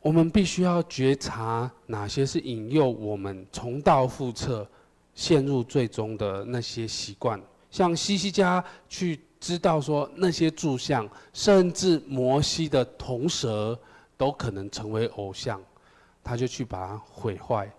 [0.00, 4.68] 我们必须要觉察哪些是引诱我们重蹈覆辙。
[5.14, 7.40] 陷入最终的那些习惯，
[7.70, 13.78] 像西西家去知道说那些柱像，甚至摩西的铜蛇
[14.16, 15.62] 都可能成为偶像，
[16.22, 17.70] 他就去把它毁坏，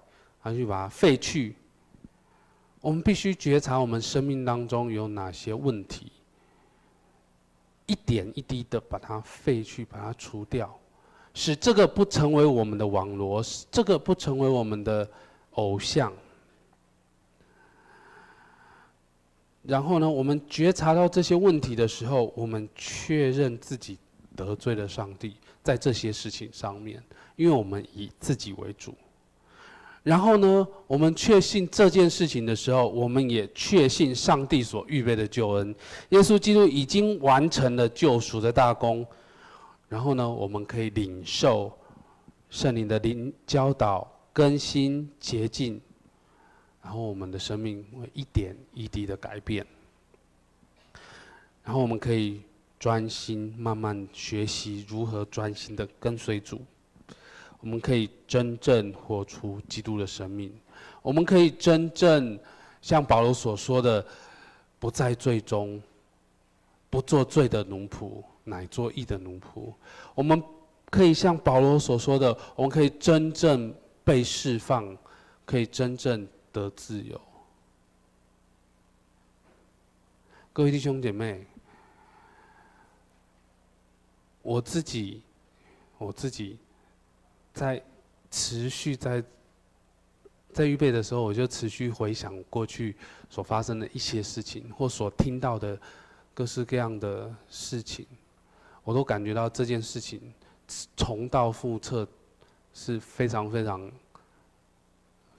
[0.42, 1.56] 他去把它废去。
[2.82, 6.12] 我们必须觉察我们生命当中有哪些问题，
[7.88, 10.74] 一点一滴的把它废去，把它除掉，
[11.34, 15.10] 使这个不成为我们的网罗，使这个不成为我们的
[15.54, 16.14] 偶像。
[19.68, 23.98] 然后呢，我们觉察到这些问题的时候，我们确认自己
[24.36, 27.02] 得罪了上帝，在这些事情上面，
[27.36, 28.94] 因为我们以自己为主。
[30.04, 35.74] 然后呢，我们确信这件事情的时候，我们也确信上帝所预备的救恩，
[36.10, 39.04] 耶稣基督已经完成了救赎的大功。
[39.90, 41.72] 然后呢，我们可以领受
[42.52, 45.82] 圣灵的灵教导、更新、洁净。
[46.86, 49.66] 然后我们的生命会一点一滴的改变，
[51.64, 52.44] 然后我们可以
[52.80, 56.62] 专心慢慢学习如何专心的跟随主。
[57.60, 60.54] 我们可以真正活出基督的生命，
[61.02, 62.38] 我们可以真正
[62.84, 64.06] 像保罗所说的，
[64.78, 65.82] 不在最终，
[66.92, 69.74] 不做罪的奴仆，乃做义的奴仆。
[70.14, 70.40] 我们
[70.92, 73.74] 可以像保罗所说的，我们可以真正
[74.04, 74.96] 被释放，
[75.46, 77.20] 可以真正得自由。
[80.54, 81.46] 各位弟兄姐妹，
[84.42, 85.22] 我自己，
[85.98, 86.58] 我自己
[87.54, 87.84] 在
[88.32, 89.22] 持续在
[90.54, 92.96] 在预备的时候，我就持续回想过去
[93.30, 95.78] 所发生的一些事情，或所听到的
[96.34, 98.08] 各式各样的事情，
[98.86, 100.34] 我都感觉到这件事情
[100.96, 102.08] 重蹈覆辙
[102.74, 103.92] 是非常非常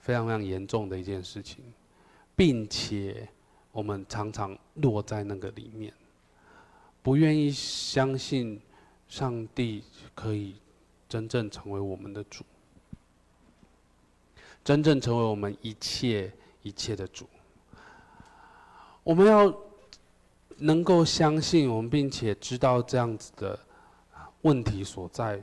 [0.07, 1.61] 非常非常严重的一件事情，
[2.33, 3.27] 并且。
[3.73, 5.93] 我们常常落在那个里面，
[7.03, 8.59] 不愿意相信
[9.07, 9.83] 上帝
[10.15, 10.55] 可以
[11.07, 12.43] 真正成为我们的主，
[14.63, 16.33] 真正成为我们一切
[16.63, 17.27] 一切的主。
[19.03, 19.55] 我们要
[20.57, 23.59] 能够相信我们，并且知道这样子的
[24.41, 25.39] 问题所在，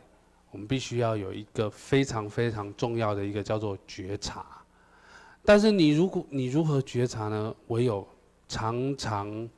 [0.54, 4.46] 我们必须要有一个非常非常重要的一个叫做觉察。
[5.44, 7.52] 但是你如果你如何觉察呢？
[7.66, 8.06] 唯有
[8.48, 9.50] 常常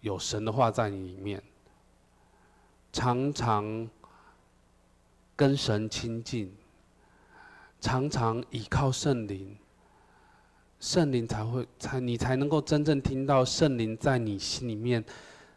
[0.00, 1.42] 有神的话在你里面，
[2.94, 3.86] 常常
[5.36, 6.50] 跟神亲近，
[7.78, 9.54] 常常倚靠圣灵，
[10.80, 15.04] 圣灵才会才你才能够真正听到圣灵在你心里面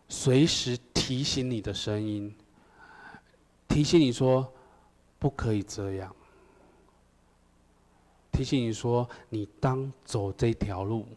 [0.10, 2.36] 随时提醒你的声音，
[3.74, 4.54] 提醒你说
[5.18, 6.16] 不可以这样，
[8.32, 11.08] 提醒你说你当走这条路。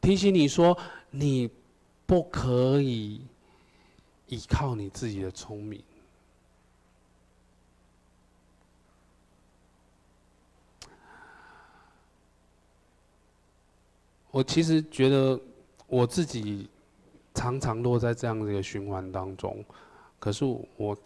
[0.00, 0.78] 提醒你说，
[1.10, 1.50] 你
[2.06, 3.26] 不可以
[4.28, 5.82] 依靠你自己的聪明。
[14.30, 15.40] 我其实觉得
[15.88, 16.70] 我自己
[17.34, 19.64] 常常落在这样的一个循环当中，
[20.20, 20.44] 可是
[20.76, 20.96] 我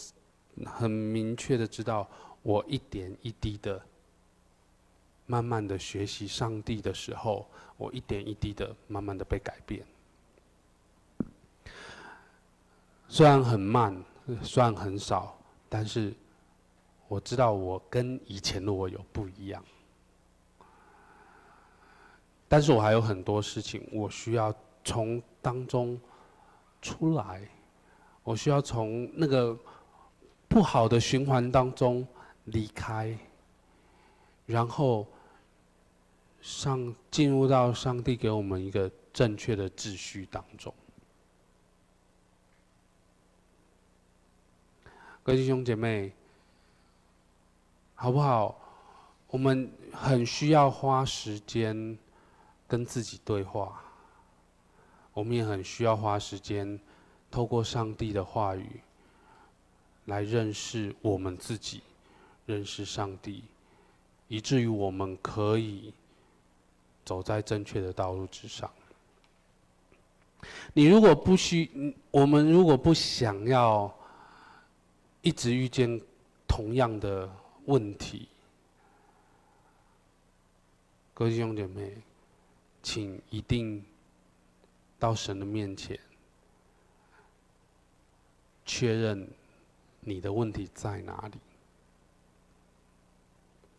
[0.64, 2.08] 很明确的知道，
[2.42, 3.80] 我一点一滴的。
[5.28, 9.84] 慢慢的学习上帝的时候，我一点一滴的慢慢的被改变。
[13.08, 14.00] 虽然很慢，
[14.40, 15.36] 虽然很少，
[15.68, 16.14] 但是
[17.08, 19.60] 我知道我跟以前的我有不一样。
[22.46, 24.54] 但是我还有很多事情，我需要
[24.84, 26.00] 从当中
[26.80, 27.48] 出来，
[28.22, 29.58] 我需要从那个
[30.56, 32.08] 不好的循环当中
[32.44, 33.14] 离开，
[34.46, 35.06] 然后。
[36.40, 40.72] 上进入到上帝给我们一个正确的秩序当中，
[45.24, 46.12] 各位弟兄姐妹，
[47.96, 48.56] 好不好？
[49.26, 51.98] 我们很需要花时间
[52.68, 53.82] 跟自己对话，
[55.12, 56.78] 我们也很需要花时间
[57.28, 58.80] 透过上帝的话语
[60.06, 61.82] 来认识我们自己，
[62.46, 63.44] 认识上帝，
[64.26, 65.92] 以至于我们可以。
[67.04, 68.68] 走在正确的道路之上。
[70.74, 73.96] 你如果不需，我们如果不想要
[75.22, 76.00] 一直遇见
[76.48, 77.30] 同样的
[77.66, 78.28] 问题，
[81.14, 81.96] 各位弟兄姐妹，
[82.82, 83.84] 请一定
[84.98, 85.96] 到神的面前，
[88.64, 89.28] 确认
[90.06, 91.38] 你的问题在哪里，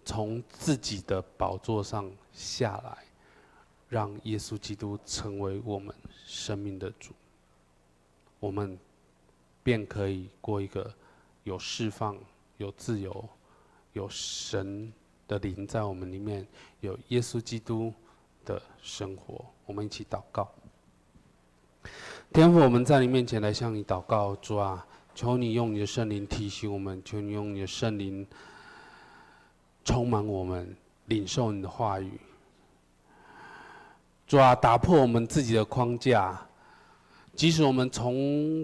[0.05, 2.97] 从自己的宝座上下来。
[3.89, 7.13] 让耶稣基督成为我们生命的主，
[8.37, 8.77] 我们
[9.63, 10.93] 便可以过一个
[11.45, 12.17] 有释放、
[12.57, 13.29] 有自由、
[13.93, 14.91] 有神
[15.25, 16.45] 的灵在我们里面、
[16.81, 17.93] 有耶稣基督
[18.43, 19.45] 的生活。
[19.65, 20.51] 我们一起祷告，
[22.33, 24.85] 天父，我们在你面前来向你祷告，主啊，
[25.17, 28.23] 求你用你的圣灵提醒我们，求你用你的圣灵
[29.83, 32.11] 充满我们，领受你的话语。
[34.27, 36.39] 主啊，打破我们自己的框架。
[37.33, 38.63] 即使我们从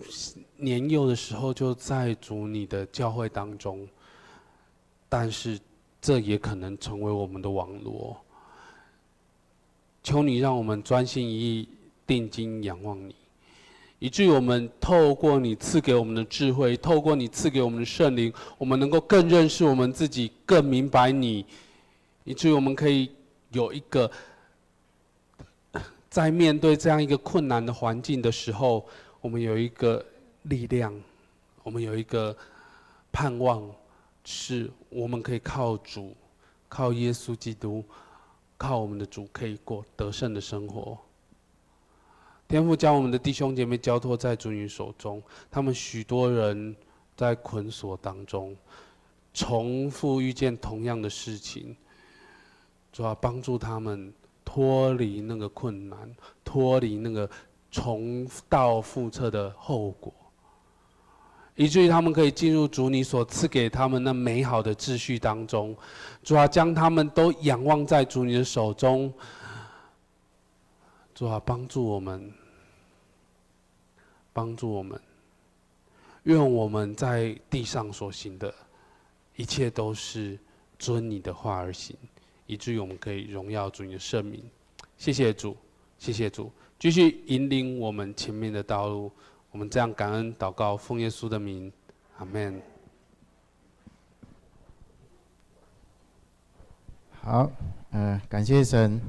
[0.55, 3.87] 年幼的时候就在主你的教会当中，
[5.09, 5.59] 但是
[5.99, 8.15] 这也可能成为我们的网罗。
[10.03, 11.67] 求你让我们专心一意、
[12.05, 13.15] 定睛仰望你，
[14.03, 21.45] 以至于我们透过你赐给我们的智慧，透过你赐给我们的圣灵，我们能够更认识我们自己，更明白你，
[22.25, 23.09] 以至于我们可以
[23.51, 24.11] 有一个。
[26.09, 28.85] 在面对这样一个困难的环境的时候，
[29.21, 30.05] 我们有一个
[30.41, 30.93] 力量，
[31.63, 32.35] 我们有一个
[33.09, 33.63] 盼望，
[34.25, 36.13] 是我们可以靠主，
[36.67, 37.81] 靠耶稣基督，
[38.57, 40.97] 靠我们的主，可以过得胜的生活。
[42.53, 46.75] 天父将我们的弟兄姐妹交托在主你手中，他们许多人
[47.17, 48.55] 在捆锁当中，
[49.33, 51.75] 重复遇见同样的事情，
[52.91, 54.13] 主要帮助他们
[54.45, 57.27] 脱离那个困难，脱离那个
[57.71, 60.13] 重蹈覆辙的后果。
[61.55, 65.75] 以至于他们可以进入主你所赐给他们那美好的秩序当中，
[66.21, 69.11] 主啊，将他们都仰望在主你的手中，
[71.15, 72.31] 主啊，帮助我们，
[74.33, 74.99] 帮助我们，
[76.23, 78.53] 愿我们在地上所行的
[79.35, 80.37] 一切都是
[80.79, 81.95] 遵你的话而行，
[82.47, 84.43] 以至于我们可以荣耀主你的圣名。
[84.97, 85.55] 谢谢主，
[85.97, 89.11] 谢谢主，继续引领我们前面的道路。
[89.51, 91.71] 我们这样感恩祷告，奉耶稣的名，
[92.17, 92.59] 阿门。
[97.21, 97.51] 好，
[97.91, 98.99] 嗯、感谢神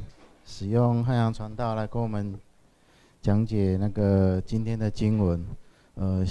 [0.44, 2.38] 使用汉阳传道来跟我们
[3.24, 5.42] 讲解那个今天的经文，
[5.94, 6.22] 呃。